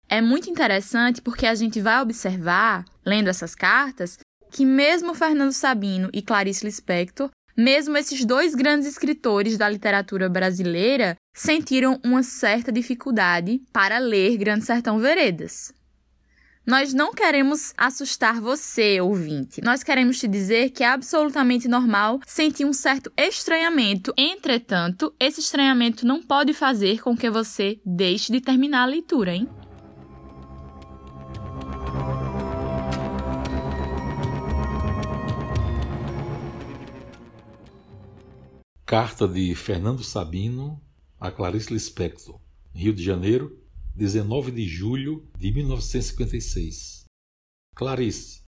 É 0.09 0.21
muito 0.21 0.51
interessante 0.51 1.21
porque 1.21 1.47
a 1.47 1.55
gente 1.55 1.81
vai 1.81 2.01
observar, 2.01 2.85
lendo 3.05 3.29
essas 3.29 3.55
cartas, 3.55 4.19
que 4.53 4.65
mesmo 4.65 5.15
Fernando 5.15 5.53
Sabino 5.53 6.11
e 6.13 6.23
Clarice 6.23 6.65
Lispector 6.65 7.29
mesmo 7.57 7.97
esses 7.97 8.25
dois 8.25 8.55
grandes 8.55 8.89
escritores 8.89 9.57
da 9.57 9.69
literatura 9.69 10.29
brasileira 10.29 11.17
sentiram 11.33 12.01
uma 12.05 12.23
certa 12.23 12.73
dificuldade 12.73 13.61
para 13.73 13.99
ler 13.99 14.37
Grande 14.37 14.65
Sertão 14.65 14.99
Veredas. 14.99 15.73
Nós 16.67 16.95
não 16.95 17.13
queremos 17.13 17.75
assustar 17.77 18.41
você, 18.41 18.99
ouvinte. 18.99 19.61
Nós 19.63 19.83
queremos 19.83 20.19
te 20.19 20.27
dizer 20.27 20.71
que 20.71 20.83
é 20.83 20.89
absolutamente 20.89 21.69
normal 21.69 22.21
sentir 22.27 22.65
um 22.65 22.73
certo 22.73 23.13
estranhamento. 23.19 24.15
Entretanto, 24.17 25.15
esse 25.21 25.41
estranhamento 25.41 26.07
não 26.07 26.23
pode 26.23 26.55
fazer 26.55 27.03
com 27.03 27.15
que 27.15 27.29
você 27.29 27.79
deixe 27.85 28.33
de 28.33 28.41
terminar 28.41 28.85
a 28.85 28.87
leitura, 28.87 29.35
hein? 29.35 29.47
Carta 38.87 39.27
de 39.27 39.55
Fernando 39.55 40.05
Sabino 40.05 40.79
a 41.19 41.31
Clarice 41.31 41.73
Lispector, 41.73 42.39
Rio 42.75 42.93
de 42.93 43.03
Janeiro, 43.03 43.59
19 43.95 44.51
de 44.51 44.69
julho 44.69 45.27
de 45.39 45.51
1956. 45.51 47.07
Clarice, 47.75 48.43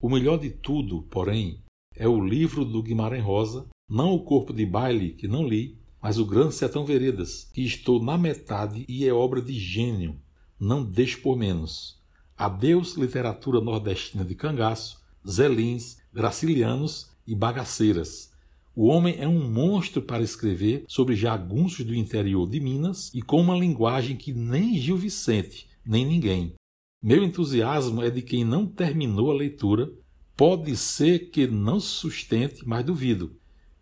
o 0.00 0.08
melhor 0.08 0.38
de 0.38 0.48
tudo, 0.48 1.02
porém, 1.10 1.64
é 1.96 2.06
o 2.06 2.24
livro 2.24 2.64
do 2.64 2.80
Guimarães 2.80 3.24
Rosa, 3.24 3.66
não 3.88 4.12
o 4.12 4.22
Corpo 4.22 4.52
de 4.52 4.64
Baile, 4.64 5.14
que 5.14 5.26
não 5.26 5.44
li, 5.44 5.76
mas 6.00 6.20
o 6.20 6.24
Grande 6.24 6.54
Sertão 6.54 6.84
Veredas, 6.86 7.50
que 7.52 7.64
estou 7.64 8.00
na 8.00 8.16
metade 8.16 8.84
e 8.88 9.04
é 9.04 9.12
obra 9.12 9.42
de 9.42 9.58
gênio. 9.58 10.22
Não 10.56 10.84
deixo 10.84 11.20
por 11.20 11.36
menos. 11.36 12.00
Adeus, 12.36 12.94
literatura 12.94 13.60
nordestina 13.60 14.24
de 14.24 14.36
cangaço, 14.36 15.02
zelins, 15.28 15.98
gracilianos 16.12 17.10
e 17.26 17.34
bagaceiras 17.34 18.29
o 18.74 18.86
homem 18.86 19.16
é 19.18 19.26
um 19.26 19.50
monstro 19.50 20.00
para 20.00 20.22
escrever 20.22 20.84
sobre 20.86 21.16
jagunços 21.16 21.84
do 21.84 21.94
interior 21.94 22.48
de 22.48 22.60
Minas 22.60 23.12
e 23.12 23.20
com 23.20 23.40
uma 23.40 23.56
linguagem 23.56 24.16
que 24.16 24.32
nem 24.32 24.78
Gil 24.78 24.96
Vicente, 24.96 25.68
nem 25.84 26.06
ninguém. 26.06 26.54
Meu 27.02 27.24
entusiasmo 27.24 28.02
é 28.02 28.10
de 28.10 28.22
quem 28.22 28.44
não 28.44 28.66
terminou 28.66 29.30
a 29.30 29.34
leitura. 29.34 29.90
Pode 30.36 30.76
ser 30.76 31.30
que 31.30 31.46
não 31.46 31.80
sustente, 31.80 32.66
mas 32.66 32.84
duvido. 32.84 33.36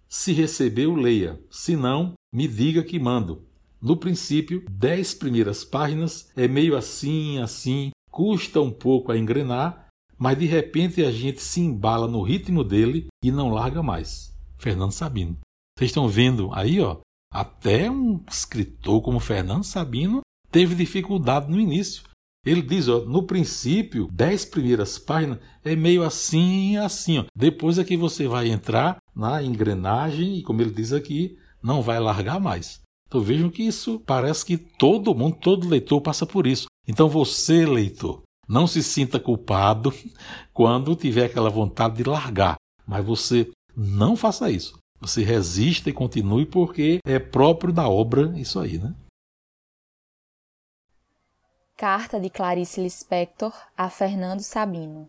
Se 0.08 0.32
recebeu, 0.32 0.94
leia. 0.94 1.38
Se 1.50 1.76
não, 1.76 2.14
me 2.32 2.48
diga 2.48 2.82
que 2.82 2.98
mando. 2.98 3.46
No 3.80 3.96
princípio, 3.96 4.64
dez 4.70 5.14
primeiras 5.14 5.64
páginas 5.64 6.30
é 6.34 6.48
meio 6.48 6.76
assim, 6.76 7.38
assim, 7.38 7.90
custa 8.10 8.60
um 8.60 8.70
pouco 8.70 9.12
a 9.12 9.18
engrenar, 9.18 9.88
mas 10.16 10.38
de 10.38 10.46
repente 10.46 11.04
a 11.04 11.12
gente 11.12 11.40
se 11.40 11.60
embala 11.60 12.08
no 12.08 12.22
ritmo 12.22 12.64
dele 12.64 13.06
e 13.22 13.30
não 13.30 13.50
larga 13.50 13.82
mais. 13.82 14.36
Fernando 14.58 14.92
Sabino. 14.92 15.38
Vocês 15.78 15.90
estão 15.90 16.08
vendo 16.08 16.50
aí, 16.52 16.80
ó, 16.80 16.98
até 17.32 17.90
um 17.90 18.22
escritor 18.28 19.00
como 19.02 19.20
Fernando 19.20 19.64
Sabino 19.64 20.20
teve 20.50 20.74
dificuldade 20.74 21.50
no 21.50 21.60
início. 21.60 22.02
Ele 22.44 22.62
diz, 22.62 22.88
ó, 22.88 23.00
no 23.00 23.24
princípio, 23.24 24.08
dez 24.12 24.44
primeiras 24.44 24.98
páginas 24.98 25.38
é 25.64 25.76
meio 25.76 26.02
assim 26.02 26.76
assim. 26.76 27.18
Ó. 27.18 27.24
Depois 27.36 27.78
é 27.78 27.84
que 27.84 27.96
você 27.96 28.26
vai 28.26 28.48
entrar 28.48 28.96
na 29.14 29.42
engrenagem 29.42 30.38
e, 30.38 30.42
como 30.42 30.62
ele 30.62 30.70
diz 30.70 30.92
aqui, 30.92 31.36
não 31.62 31.82
vai 31.82 32.00
largar 32.00 32.40
mais. 32.40 32.80
Então 33.06 33.20
vejam 33.20 33.50
que 33.50 33.62
isso 33.62 34.00
parece 34.00 34.44
que 34.44 34.56
todo 34.56 35.14
mundo, 35.14 35.36
todo 35.40 35.68
leitor 35.68 36.00
passa 36.00 36.26
por 36.26 36.46
isso. 36.46 36.66
Então 36.86 37.08
você, 37.08 37.66
leitor, 37.66 38.22
não 38.48 38.66
se 38.66 38.82
sinta 38.82 39.18
culpado 39.20 39.92
quando 40.52 40.96
tiver 40.96 41.26
aquela 41.26 41.50
vontade 41.50 41.96
de 41.96 42.04
largar, 42.04 42.56
mas 42.86 43.04
você 43.04 43.50
não 43.78 44.16
faça 44.16 44.50
isso. 44.50 44.76
Você 45.00 45.22
resista 45.22 45.88
e 45.88 45.92
continue 45.92 46.44
porque 46.44 46.98
é 47.06 47.20
próprio 47.20 47.72
da 47.72 47.88
obra 47.88 48.36
isso 48.36 48.58
aí, 48.58 48.76
né? 48.76 48.92
Carta 51.76 52.18
de 52.18 52.28
Clarice 52.28 52.80
Lispector 52.80 53.54
a 53.76 53.88
Fernando 53.88 54.40
Sabino. 54.40 55.08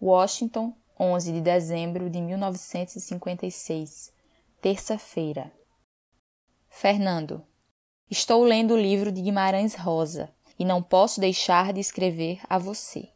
Washington, 0.00 0.72
11 1.00 1.32
de 1.32 1.40
dezembro 1.40 2.08
de 2.08 2.20
1956. 2.20 4.12
Terça-feira. 4.60 5.52
Fernando, 6.68 7.42
estou 8.08 8.44
lendo 8.44 8.74
o 8.74 8.80
livro 8.80 9.10
de 9.10 9.20
Guimarães 9.20 9.74
Rosa 9.74 10.30
e 10.56 10.64
não 10.64 10.80
posso 10.80 11.18
deixar 11.18 11.72
de 11.72 11.80
escrever 11.80 12.40
a 12.48 12.56
você. 12.56 13.08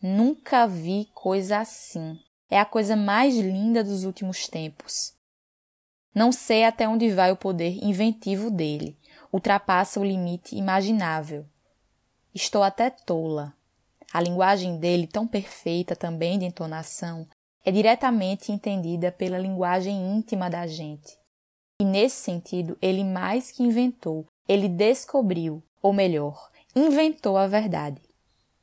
Nunca 0.00 0.68
vi 0.68 1.08
coisa 1.12 1.58
assim 1.58 2.16
é 2.50 2.58
a 2.58 2.64
coisa 2.64 2.96
mais 2.96 3.36
linda 3.36 3.82
dos 3.82 4.04
últimos 4.04 4.46
tempos. 4.46 5.14
Não 6.14 6.32
sei 6.32 6.64
até 6.64 6.88
onde 6.88 7.10
vai 7.10 7.30
o 7.30 7.36
poder 7.36 7.78
inventivo 7.84 8.50
dele, 8.50 8.96
ultrapassa 9.32 10.00
o 10.00 10.04
limite 10.04 10.56
imaginável. 10.56 11.44
Estou 12.34 12.62
até 12.62 12.88
tola. 12.90 13.52
A 14.12 14.20
linguagem 14.20 14.78
dele, 14.78 15.06
tão 15.06 15.26
perfeita 15.26 15.94
também 15.94 16.38
de 16.38 16.44
entonação, 16.44 17.26
é 17.64 17.70
diretamente 17.70 18.52
entendida 18.52 19.10
pela 19.10 19.38
linguagem 19.38 20.16
íntima 20.16 20.48
da 20.48 20.66
gente. 20.66 21.18
E 21.80 21.84
nesse 21.84 22.16
sentido, 22.16 22.78
ele 22.80 23.04
mais 23.04 23.50
que 23.50 23.62
inventou, 23.62 24.26
ele 24.48 24.68
descobriu, 24.68 25.62
ou 25.82 25.92
melhor, 25.92 26.50
inventou 26.74 27.36
a 27.36 27.46
verdade. 27.46 28.00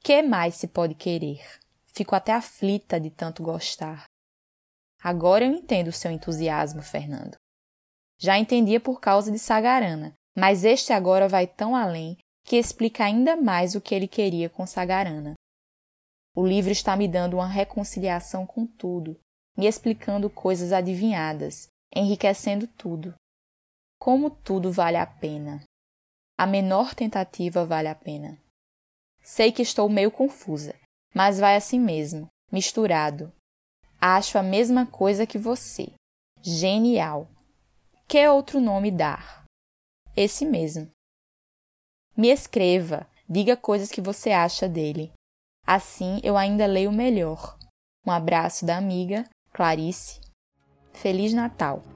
Que 0.01 0.21
mais 0.21 0.55
se 0.55 0.67
pode 0.67 0.95
querer? 0.95 1.62
Fico 1.95 2.15
até 2.15 2.31
aflita 2.33 2.99
de 2.99 3.09
tanto 3.11 3.43
gostar. 3.43 4.05
Agora 5.01 5.45
eu 5.45 5.51
entendo 5.51 5.89
o 5.89 5.93
seu 5.93 6.09
entusiasmo, 6.09 6.81
Fernando. 6.81 7.35
Já 8.17 8.37
entendia 8.37 8.79
por 8.79 8.99
causa 8.99 9.31
de 9.31 9.37
Sagarana, 9.37 10.15
mas 10.35 10.63
este 10.63 10.91
agora 10.91 11.27
vai 11.27 11.45
tão 11.45 11.75
além 11.75 12.17
que 12.43 12.55
explica 12.57 13.03
ainda 13.03 13.35
mais 13.35 13.75
o 13.75 13.81
que 13.81 13.93
ele 13.93 14.07
queria 14.07 14.49
com 14.49 14.65
Sagarana. 14.65 15.33
O 16.35 16.45
livro 16.45 16.71
está 16.71 16.95
me 16.95 17.07
dando 17.07 17.35
uma 17.35 17.47
reconciliação 17.47 18.45
com 18.45 18.65
tudo, 18.65 19.19
me 19.55 19.67
explicando 19.67 20.29
coisas 20.29 20.73
adivinhadas, 20.73 21.67
enriquecendo 21.95 22.65
tudo. 22.65 23.13
Como 23.99 24.31
tudo 24.31 24.71
vale 24.71 24.97
a 24.97 25.05
pena. 25.05 25.63
A 26.37 26.47
menor 26.47 26.95
tentativa 26.95 27.63
vale 27.65 27.87
a 27.87 27.95
pena. 27.95 28.41
Sei 29.21 29.51
que 29.51 29.61
estou 29.61 29.87
meio 29.87 30.11
confusa, 30.11 30.75
mas 31.13 31.39
vai 31.39 31.55
assim 31.55 31.79
mesmo, 31.79 32.27
misturado. 32.51 33.31
Acho 33.99 34.37
a 34.37 34.43
mesma 34.43 34.85
coisa 34.85 35.25
que 35.25 35.37
você. 35.37 35.93
Genial. 36.41 37.27
Que 38.07 38.27
outro 38.27 38.59
nome 38.59 38.91
dar? 38.91 39.45
Esse 40.15 40.45
mesmo. 40.45 40.89
Me 42.15 42.29
escreva, 42.29 43.07
diga 43.27 43.55
coisas 43.55 43.89
que 43.89 44.01
você 44.01 44.31
acha 44.31 44.67
dele. 44.67 45.11
Assim 45.65 46.19
eu 46.23 46.35
ainda 46.35 46.65
leio 46.65 46.91
melhor. 46.91 47.57
Um 48.05 48.11
abraço 48.11 48.65
da 48.65 48.77
amiga 48.77 49.27
Clarice. 49.53 50.19
Feliz 50.93 51.33
Natal! 51.33 51.92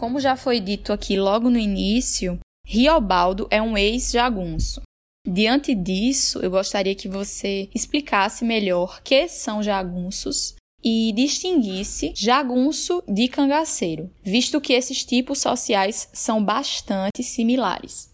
Como 0.00 0.18
já 0.18 0.34
foi 0.34 0.60
dito 0.60 0.94
aqui 0.94 1.20
logo 1.20 1.50
no 1.50 1.58
início, 1.58 2.38
Riobaldo 2.66 3.46
é 3.50 3.60
um 3.60 3.76
ex-jagunço. 3.76 4.80
Diante 5.28 5.74
disso, 5.74 6.38
eu 6.38 6.50
gostaria 6.50 6.94
que 6.94 7.06
você 7.06 7.68
explicasse 7.74 8.42
melhor 8.42 9.02
que 9.02 9.28
são 9.28 9.62
jagunços 9.62 10.54
e 10.82 11.12
distinguisse 11.14 12.14
jagunço 12.16 13.02
de 13.06 13.28
cangaceiro, 13.28 14.10
visto 14.24 14.58
que 14.58 14.72
esses 14.72 15.04
tipos 15.04 15.38
sociais 15.38 16.08
são 16.14 16.42
bastante 16.42 17.22
similares. 17.22 18.10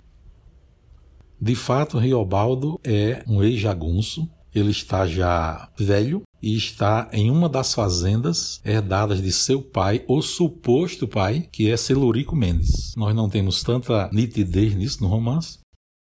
De 1.40 1.55
fato, 1.55 1.99
Riobaldo 1.99 2.81
é 2.83 3.22
um 3.29 3.44
ex-jagunço. 3.44 4.29
Ele 4.53 4.72
está 4.72 5.07
já 5.07 5.70
velho 5.79 6.25
e 6.46 6.56
está 6.56 7.09
em 7.12 7.28
uma 7.28 7.48
das 7.48 7.74
fazendas 7.74 8.61
herdadas 8.64 9.20
de 9.20 9.32
seu 9.32 9.61
pai, 9.61 10.04
ou 10.06 10.22
suposto 10.22 11.09
pai, 11.09 11.48
que 11.50 11.68
é 11.68 11.76
Celurico 11.76 12.37
Mendes. 12.37 12.94
Nós 12.96 13.12
não 13.16 13.28
temos 13.28 13.64
tanta 13.64 14.09
nitidez 14.12 14.72
nisso 14.72 15.02
no 15.02 15.09
romance. 15.09 15.59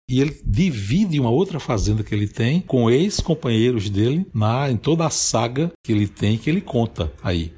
E 0.08 0.21
ele 0.21 0.39
divide 0.45 1.19
uma 1.19 1.31
outra 1.31 1.60
fazenda 1.60 2.03
que 2.03 2.13
ele 2.13 2.27
tem 2.27 2.62
com 2.62 2.91
ex-companheiros 2.91 3.89
dele 3.89 4.27
na, 4.31 4.69
em 4.69 4.77
toda 4.77 5.08
a 5.08 5.10
saga 5.10 5.71
que 5.84 5.91
ele 5.91 6.08
tem, 6.08 6.38
que 6.38 6.47
ele 6.47 6.62
conta 6.62 7.12
aí. 7.23 7.53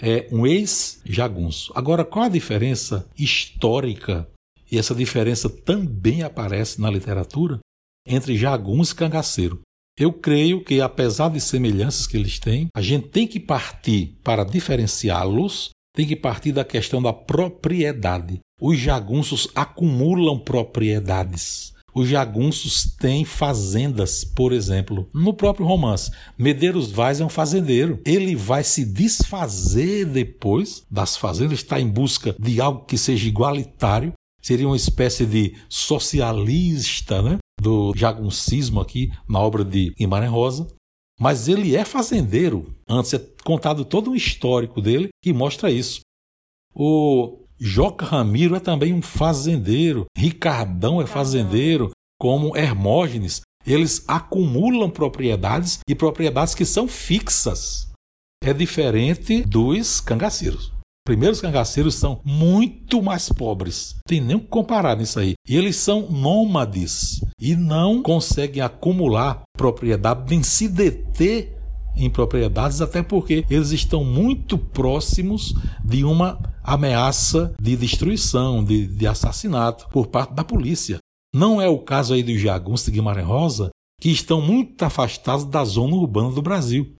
É 0.00 0.26
um 0.32 0.46
ex-jagunço. 0.46 1.70
Agora, 1.76 2.06
qual 2.06 2.24
a 2.24 2.30
diferença 2.30 3.06
histórica? 3.18 4.26
E 4.72 4.78
essa 4.78 4.94
diferença 4.94 5.50
também 5.50 6.22
aparece 6.22 6.80
na 6.80 6.90
literatura 6.90 7.58
entre 8.06 8.34
jagunço 8.34 8.94
e 8.94 8.96
cangaceiro. 8.96 9.60
Eu 9.98 10.12
creio 10.12 10.64
que, 10.64 10.80
apesar 10.80 11.28
de 11.30 11.40
semelhanças 11.40 12.06
que 12.06 12.16
eles 12.16 12.38
têm, 12.38 12.68
a 12.74 12.80
gente 12.80 13.08
tem 13.08 13.26
que 13.26 13.38
partir 13.38 14.18
para 14.24 14.44
diferenciá-los, 14.44 15.70
tem 15.94 16.06
que 16.06 16.16
partir 16.16 16.52
da 16.52 16.64
questão 16.64 17.02
da 17.02 17.12
propriedade. 17.12 18.38
Os 18.60 18.78
jagunços 18.78 19.48
acumulam 19.54 20.38
propriedades. 20.38 21.74
Os 21.94 22.08
jagunços 22.08 22.84
têm 22.98 23.24
fazendas, 23.24 24.24
por 24.24 24.52
exemplo. 24.52 25.08
No 25.12 25.34
próprio 25.34 25.66
romance, 25.66 26.10
Medeiros 26.38 26.90
Vaz 26.90 27.20
é 27.20 27.24
um 27.24 27.28
fazendeiro. 27.28 28.00
Ele 28.04 28.36
vai 28.36 28.62
se 28.62 28.84
desfazer 28.84 30.06
depois 30.06 30.84
das 30.90 31.16
fazendas, 31.16 31.58
está 31.58 31.80
em 31.80 31.88
busca 31.88 32.34
de 32.38 32.60
algo 32.60 32.84
que 32.84 32.96
seja 32.96 33.28
igualitário. 33.28 34.12
Seria 34.40 34.66
uma 34.66 34.76
espécie 34.76 35.26
de 35.26 35.54
socialista, 35.68 37.20
né? 37.20 37.38
Do 37.60 37.92
jaguncismo 37.94 38.80
aqui 38.80 39.12
na 39.28 39.38
obra 39.38 39.64
de 39.64 39.90
Guimarães 39.98 40.30
Rosa. 40.30 40.68
Mas 41.18 41.48
ele 41.48 41.76
é 41.76 41.84
fazendeiro. 41.84 42.74
Antes 42.88 43.12
é 43.12 43.18
contado 43.44 43.84
todo 43.84 44.10
um 44.10 44.14
histórico 44.14 44.80
dele 44.80 45.08
que 45.22 45.32
mostra 45.32 45.70
isso. 45.70 46.00
O 46.74 47.44
Joca 47.58 48.06
Ramiro 48.06 48.54
é 48.54 48.60
também 48.60 48.94
um 48.94 49.02
fazendeiro. 49.02 50.06
Ricardão 50.16 51.00
é 51.00 51.06
fazendeiro, 51.06 51.90
como 52.18 52.56
Hermógenes. 52.56 53.42
Eles 53.66 54.02
acumulam 54.08 54.88
propriedades 54.88 55.80
e 55.86 55.94
propriedades 55.94 56.54
que 56.54 56.64
são 56.64 56.88
fixas. 56.88 57.90
É 58.42 58.54
diferente 58.54 59.42
dos 59.42 60.00
cangaceiros 60.00 60.72
primeiros 61.04 61.40
cangaceiros 61.40 61.94
são 61.94 62.20
muito 62.24 63.02
mais 63.02 63.28
pobres. 63.28 63.96
Tem 64.06 64.20
nem 64.20 64.36
o 64.36 64.40
que 64.40 64.46
comparar 64.46 64.96
nisso 64.96 65.18
aí. 65.18 65.34
E 65.48 65.56
eles 65.56 65.76
são 65.76 66.10
nômades 66.10 67.20
e 67.40 67.56
não 67.56 68.02
conseguem 68.02 68.62
acumular 68.62 69.42
propriedade, 69.56 70.30
nem 70.30 70.42
se 70.42 70.68
deter 70.68 71.56
em 71.96 72.08
propriedades, 72.08 72.80
até 72.80 73.02
porque 73.02 73.44
eles 73.50 73.72
estão 73.72 74.04
muito 74.04 74.56
próximos 74.56 75.54
de 75.84 76.04
uma 76.04 76.38
ameaça 76.62 77.54
de 77.60 77.76
destruição, 77.76 78.62
de, 78.62 78.86
de 78.86 79.06
assassinato 79.06 79.88
por 79.90 80.06
parte 80.06 80.34
da 80.34 80.44
polícia. 80.44 80.98
Não 81.34 81.60
é 81.60 81.68
o 81.68 81.78
caso 81.78 82.14
aí 82.14 82.22
dos 82.22 82.40
jagunços 82.40 82.86
de 82.86 82.92
Guimarães 82.92 83.26
Rosa, 83.26 83.70
que 84.00 84.10
estão 84.10 84.40
muito 84.40 84.82
afastados 84.82 85.44
da 85.44 85.64
zona 85.64 85.94
urbana 85.94 86.30
do 86.30 86.42
Brasil. 86.42 86.94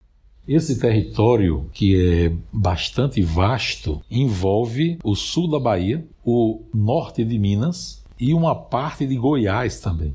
Esse 0.48 0.80
território, 0.80 1.68
que 1.72 1.94
é 1.96 2.32
bastante 2.52 3.22
vasto, 3.22 4.02
envolve 4.10 4.98
o 5.04 5.14
sul 5.14 5.48
da 5.48 5.60
Bahia, 5.60 6.04
o 6.24 6.62
norte 6.74 7.24
de 7.24 7.38
Minas 7.38 8.02
e 8.18 8.34
uma 8.34 8.54
parte 8.54 9.06
de 9.06 9.16
Goiás 9.16 9.80
também. 9.80 10.14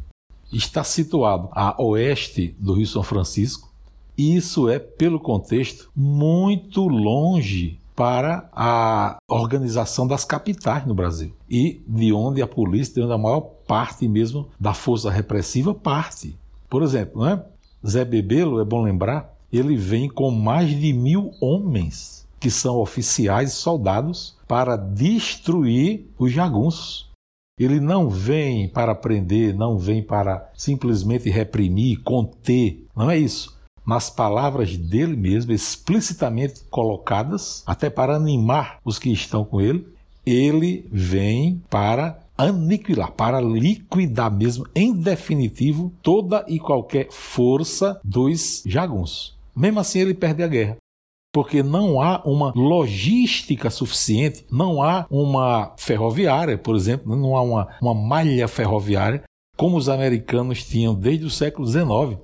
Está 0.52 0.84
situado 0.84 1.50
a 1.52 1.82
oeste 1.82 2.56
do 2.60 2.74
Rio 2.74 2.88
São 2.88 3.04
Francisco, 3.04 3.74
e 4.18 4.36
isso 4.36 4.70
é, 4.70 4.80
pelo 4.80 5.20
contexto, 5.20 5.90
muito 5.96 6.88
longe 6.88 7.80
para 7.96 8.50
a 8.52 9.18
organização 9.30 10.06
das 10.06 10.26
capitais 10.26 10.86
no 10.86 10.94
Brasil 10.94 11.34
e 11.50 11.82
de 11.88 12.12
onde 12.12 12.42
a 12.42 12.48
polícia, 12.48 12.96
de 12.96 13.02
onde 13.02 13.14
a 13.14 13.18
maior 13.18 13.42
parte 13.42 14.08
mesmo 14.08 14.50
da 14.60 14.74
força 14.74 15.10
repressiva 15.10 15.74
parte. 15.74 16.38
Por 16.70 16.84
exemplo, 16.84 17.24
né? 17.24 17.42
Zé 17.86 18.04
Bebelo, 18.04 18.60
é 18.60 18.66
bom 18.66 18.82
lembrar, 18.82 19.35
ele 19.58 19.76
vem 19.76 20.10
com 20.10 20.32
mais 20.32 20.70
de 20.70 20.94
mil 20.94 21.32
homens, 21.42 22.28
que 22.40 22.50
são 22.50 22.78
oficiais 22.78 23.52
e 23.52 23.56
soldados, 23.56 24.38
para 24.48 24.76
destruir 24.76 26.06
os 26.18 26.32
jagunços. 26.32 27.10
Ele 27.58 27.80
não 27.80 28.10
vem 28.10 28.68
para 28.68 28.94
prender, 28.94 29.56
não 29.56 29.78
vem 29.78 30.04
para 30.04 30.52
simplesmente 30.54 31.30
reprimir, 31.30 32.02
conter. 32.04 32.86
Não 32.96 33.10
é 33.10 33.18
isso. 33.18 33.56
Nas 33.86 34.10
palavras 34.10 34.76
dele 34.76 35.16
mesmo, 35.16 35.54
explicitamente 35.54 36.64
colocadas, 36.70 37.64
até 37.66 37.90
para 37.90 38.16
animar 38.16 38.80
os 38.84 39.00
que 39.00 39.10
estão 39.12 39.46
com 39.46 39.62
ele, 39.62 39.88
ele 40.26 40.88
vem 40.92 41.62
para 41.70 42.20
aniquilar, 42.38 43.12
para 43.12 43.40
liquidar 43.40 44.36
mesmo, 44.36 44.66
em 44.76 44.92
definitivo, 44.94 45.94
toda 46.02 46.44
e 46.48 46.60
qualquer 46.60 47.08
força 47.12 48.00
dos 48.04 48.64
jagunços. 48.66 49.35
Mesmo 49.56 49.80
assim, 49.80 50.00
ele 50.00 50.14
perde 50.14 50.44
a 50.44 50.48
guerra. 50.48 50.78
Porque 51.34 51.62
não 51.62 52.02
há 52.02 52.22
uma 52.26 52.54
logística 52.56 53.70
suficiente, 53.70 54.46
não 54.50 54.82
há 54.82 55.06
uma 55.10 55.76
ferroviária, 55.78 56.58
por 56.58 56.76
exemplo, 56.76 57.16
não 57.16 57.36
há 57.36 57.42
uma, 57.42 57.78
uma 57.82 57.94
malha 57.94 58.48
ferroviária 58.48 59.24
como 59.58 59.78
os 59.78 59.90
americanos 59.90 60.64
tinham 60.64 60.94
desde 60.94 61.26
o 61.26 61.30
século 61.30 61.68
XIX. 61.68 62.22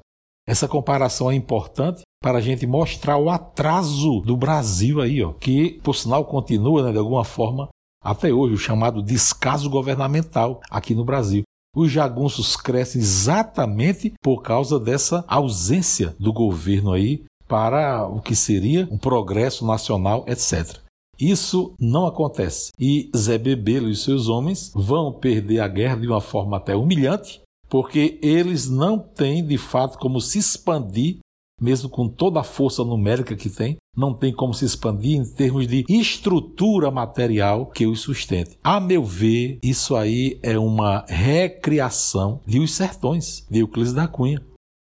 Essa 0.47 0.67
comparação 0.67 1.31
é 1.31 1.35
importante 1.35 2.01
para 2.21 2.37
a 2.37 2.41
gente 2.41 2.65
mostrar 2.67 3.17
o 3.17 3.29
atraso 3.29 4.21
do 4.21 4.35
Brasil 4.35 5.01
aí, 5.01 5.23
ó, 5.23 5.33
que 5.33 5.79
por 5.83 5.95
sinal 5.95 6.25
continua 6.25 6.83
né, 6.83 6.91
de 6.91 6.97
alguma 6.97 7.23
forma 7.23 7.69
até 8.03 8.33
hoje, 8.33 8.55
o 8.55 8.57
chamado 8.57 9.01
descaso 9.01 9.69
governamental 9.69 10.59
aqui 10.69 10.95
no 10.95 11.05
Brasil. 11.05 11.43
Os 11.75 11.91
jagunços 11.91 12.55
crescem 12.57 13.01
exatamente 13.01 14.13
por 14.21 14.41
causa 14.41 14.79
dessa 14.79 15.23
ausência 15.27 16.15
do 16.19 16.33
governo 16.33 16.91
aí 16.91 17.23
para 17.47 18.07
o 18.07 18.21
que 18.21 18.35
seria 18.35 18.87
um 18.91 18.97
progresso 18.97 19.65
nacional, 19.65 20.25
etc. 20.27 20.79
Isso 21.19 21.73
não 21.79 22.05
acontece. 22.05 22.71
E 22.79 23.09
Zé 23.15 23.37
Bebelo 23.37 23.89
e 23.89 23.95
seus 23.95 24.27
homens 24.27 24.71
vão 24.75 25.13
perder 25.13 25.59
a 25.59 25.67
guerra 25.67 25.95
de 25.95 26.07
uma 26.07 26.19
forma 26.19 26.57
até 26.57 26.75
humilhante, 26.75 27.41
porque 27.69 28.19
eles 28.21 28.69
não 28.69 28.99
têm 28.99 29.45
de 29.45 29.57
fato 29.57 29.97
como 29.97 30.19
se 30.19 30.39
expandir, 30.39 31.19
mesmo 31.61 31.87
com 31.87 32.09
toda 32.09 32.39
a 32.39 32.43
força 32.43 32.83
numérica 32.83 33.35
que 33.35 33.49
tem, 33.49 33.77
não 33.95 34.13
tem 34.13 34.33
como 34.33 34.53
se 34.53 34.65
expandir 34.65 35.17
em 35.17 35.25
termos 35.25 35.67
de 35.67 35.85
estrutura 35.87 36.89
material 36.89 37.67
que 37.67 37.85
os 37.85 37.99
sustente. 37.99 38.57
A 38.63 38.79
meu 38.79 39.03
ver, 39.03 39.59
isso 39.61 39.95
aí 39.95 40.39
é 40.41 40.57
uma 40.57 41.05
recriação 41.07 42.41
de 42.45 42.59
Os 42.59 42.73
Sertões, 42.73 43.45
de 43.49 43.59
Euclides 43.59 43.93
da 43.93 44.07
Cunha. 44.07 44.41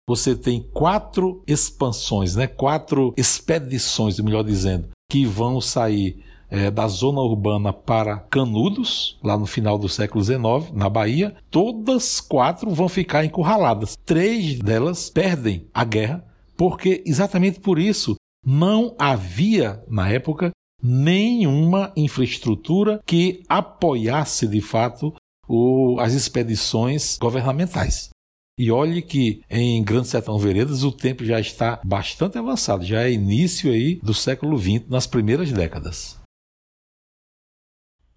Você 0.08 0.34
tem 0.34 0.60
quatro 0.72 1.42
expansões, 1.46 2.36
né? 2.36 2.46
quatro 2.46 3.14
expedições, 3.16 4.18
melhor 4.20 4.42
dizendo, 4.42 4.88
que 5.10 5.24
vão 5.24 5.60
sair 5.60 6.22
é, 6.50 6.70
da 6.70 6.88
zona 6.88 7.20
urbana 7.20 7.72
para 7.72 8.16
Canudos, 8.16 9.18
lá 9.22 9.38
no 9.38 9.46
final 9.46 9.78
do 9.78 9.88
século 9.88 10.22
XIX, 10.22 10.72
na 10.74 10.88
Bahia, 10.88 11.34
todas 11.48 12.20
quatro 12.20 12.70
vão 12.70 12.88
ficar 12.88 13.24
encurraladas. 13.24 13.96
Três 14.04 14.58
delas 14.58 15.08
perdem 15.08 15.66
a 15.72 15.84
guerra, 15.84 16.24
porque 16.60 17.02
exatamente 17.06 17.58
por 17.58 17.78
isso 17.78 18.16
não 18.44 18.94
havia, 18.98 19.82
na 19.88 20.10
época, 20.10 20.50
nenhuma 20.82 21.90
infraestrutura 21.96 23.00
que 23.06 23.42
apoiasse 23.48 24.46
de 24.46 24.60
fato 24.60 25.14
o, 25.48 25.98
as 25.98 26.12
expedições 26.12 27.16
governamentais. 27.16 28.10
E 28.58 28.70
olhe 28.70 29.00
que 29.00 29.42
em 29.48 29.82
Grande 29.82 30.08
Sertão 30.08 30.36
Veredas 30.38 30.84
o 30.84 30.92
tempo 30.92 31.24
já 31.24 31.40
está 31.40 31.80
bastante 31.82 32.36
avançado, 32.36 32.84
já 32.84 33.04
é 33.04 33.10
início 33.10 33.72
aí 33.72 33.94
do 33.94 34.12
século 34.12 34.58
XX, 34.58 34.86
nas 34.86 35.06
primeiras 35.06 35.50
décadas. 35.50 36.20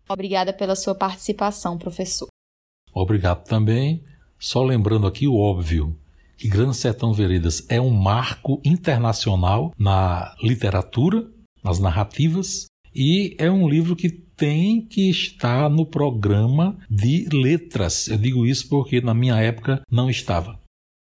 Obrigada 0.09 0.51
pela 0.51 0.75
sua 0.75 0.93
participação, 0.93 1.77
professor. 1.77 2.27
Obrigado 2.93 3.45
também. 3.45 4.03
Só 4.37 4.61
lembrando 4.61 5.07
aqui 5.07 5.29
o 5.29 5.37
óbvio, 5.37 5.97
Grande 6.47 6.75
Sertão 6.75 7.13
Veredas 7.13 7.65
é 7.69 7.79
um 7.79 7.89
marco 7.89 8.61
internacional 8.65 9.73
na 9.77 10.35
literatura, 10.41 11.27
nas 11.63 11.79
narrativas, 11.79 12.65
e 12.93 13.35
é 13.39 13.49
um 13.49 13.67
livro 13.67 13.95
que 13.95 14.09
tem 14.09 14.85
que 14.85 15.09
estar 15.09 15.69
no 15.69 15.85
programa 15.85 16.77
de 16.89 17.27
letras. 17.31 18.07
Eu 18.07 18.17
digo 18.17 18.45
isso 18.45 18.67
porque 18.69 19.01
na 19.01 19.13
minha 19.13 19.35
época 19.35 19.81
não 19.89 20.09
estava. 20.09 20.59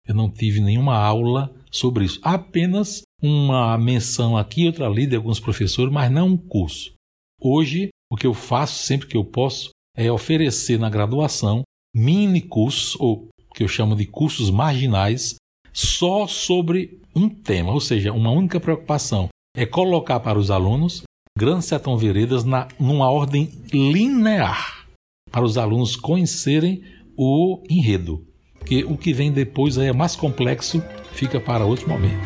Eu 0.08 0.16
não 0.16 0.30
tive 0.30 0.62
nenhuma 0.62 0.96
aula 0.96 1.54
sobre 1.72 2.06
isso. 2.06 2.20
Apenas 2.24 3.02
uma 3.22 3.78
menção 3.78 4.38
aqui, 4.38 4.68
outra 4.68 4.86
ali 4.86 5.08
de 5.08 5.16
alguns 5.16 5.40
professores, 5.40 5.92
mas 5.92 6.12
não 6.12 6.30
um 6.30 6.38
curso. 6.38 6.94
Hoje, 7.42 7.90
o 8.12 8.16
que 8.16 8.28
eu 8.28 8.34
faço 8.34 8.86
sempre 8.86 9.08
que 9.08 9.18
eu 9.18 9.26
posso 9.26 9.72
é 9.96 10.12
oferecer 10.12 10.80
na 10.80 10.90
graduação 10.90 11.64
mini 11.96 12.42
cursos, 12.42 13.00
ou 13.00 13.30
que 13.56 13.64
eu 13.64 13.68
chamo 13.68 13.96
de 13.96 14.06
cursos 14.06 14.52
marginais, 14.52 15.36
só 15.72 16.28
sobre 16.28 17.00
um 17.16 17.30
tema, 17.30 17.72
ou 17.72 17.80
seja, 17.80 18.12
uma 18.12 18.30
única 18.30 18.60
preocupação 18.60 19.30
é 19.56 19.66
colocar 19.66 20.20
para 20.20 20.38
os 20.38 20.52
alunos 20.52 21.04
Grande 21.38 21.66
Sertão 21.66 21.98
Veredas 21.98 22.44
na, 22.44 22.68
numa 22.80 23.10
ordem 23.10 23.50
linear, 23.74 24.86
para 25.32 25.44
os 25.44 25.58
alunos 25.58 25.96
conhecerem 25.96 26.84
o 27.18 27.62
enredo. 27.70 28.26
Porque 28.58 28.84
o 28.84 28.98
que 28.98 29.14
vem 29.14 29.32
depois 29.32 29.78
é 29.78 29.94
mais 29.94 30.16
complexo, 30.16 30.84
fica 31.14 31.40
para 31.40 31.66
outro 31.66 31.90
momento. 31.90 32.26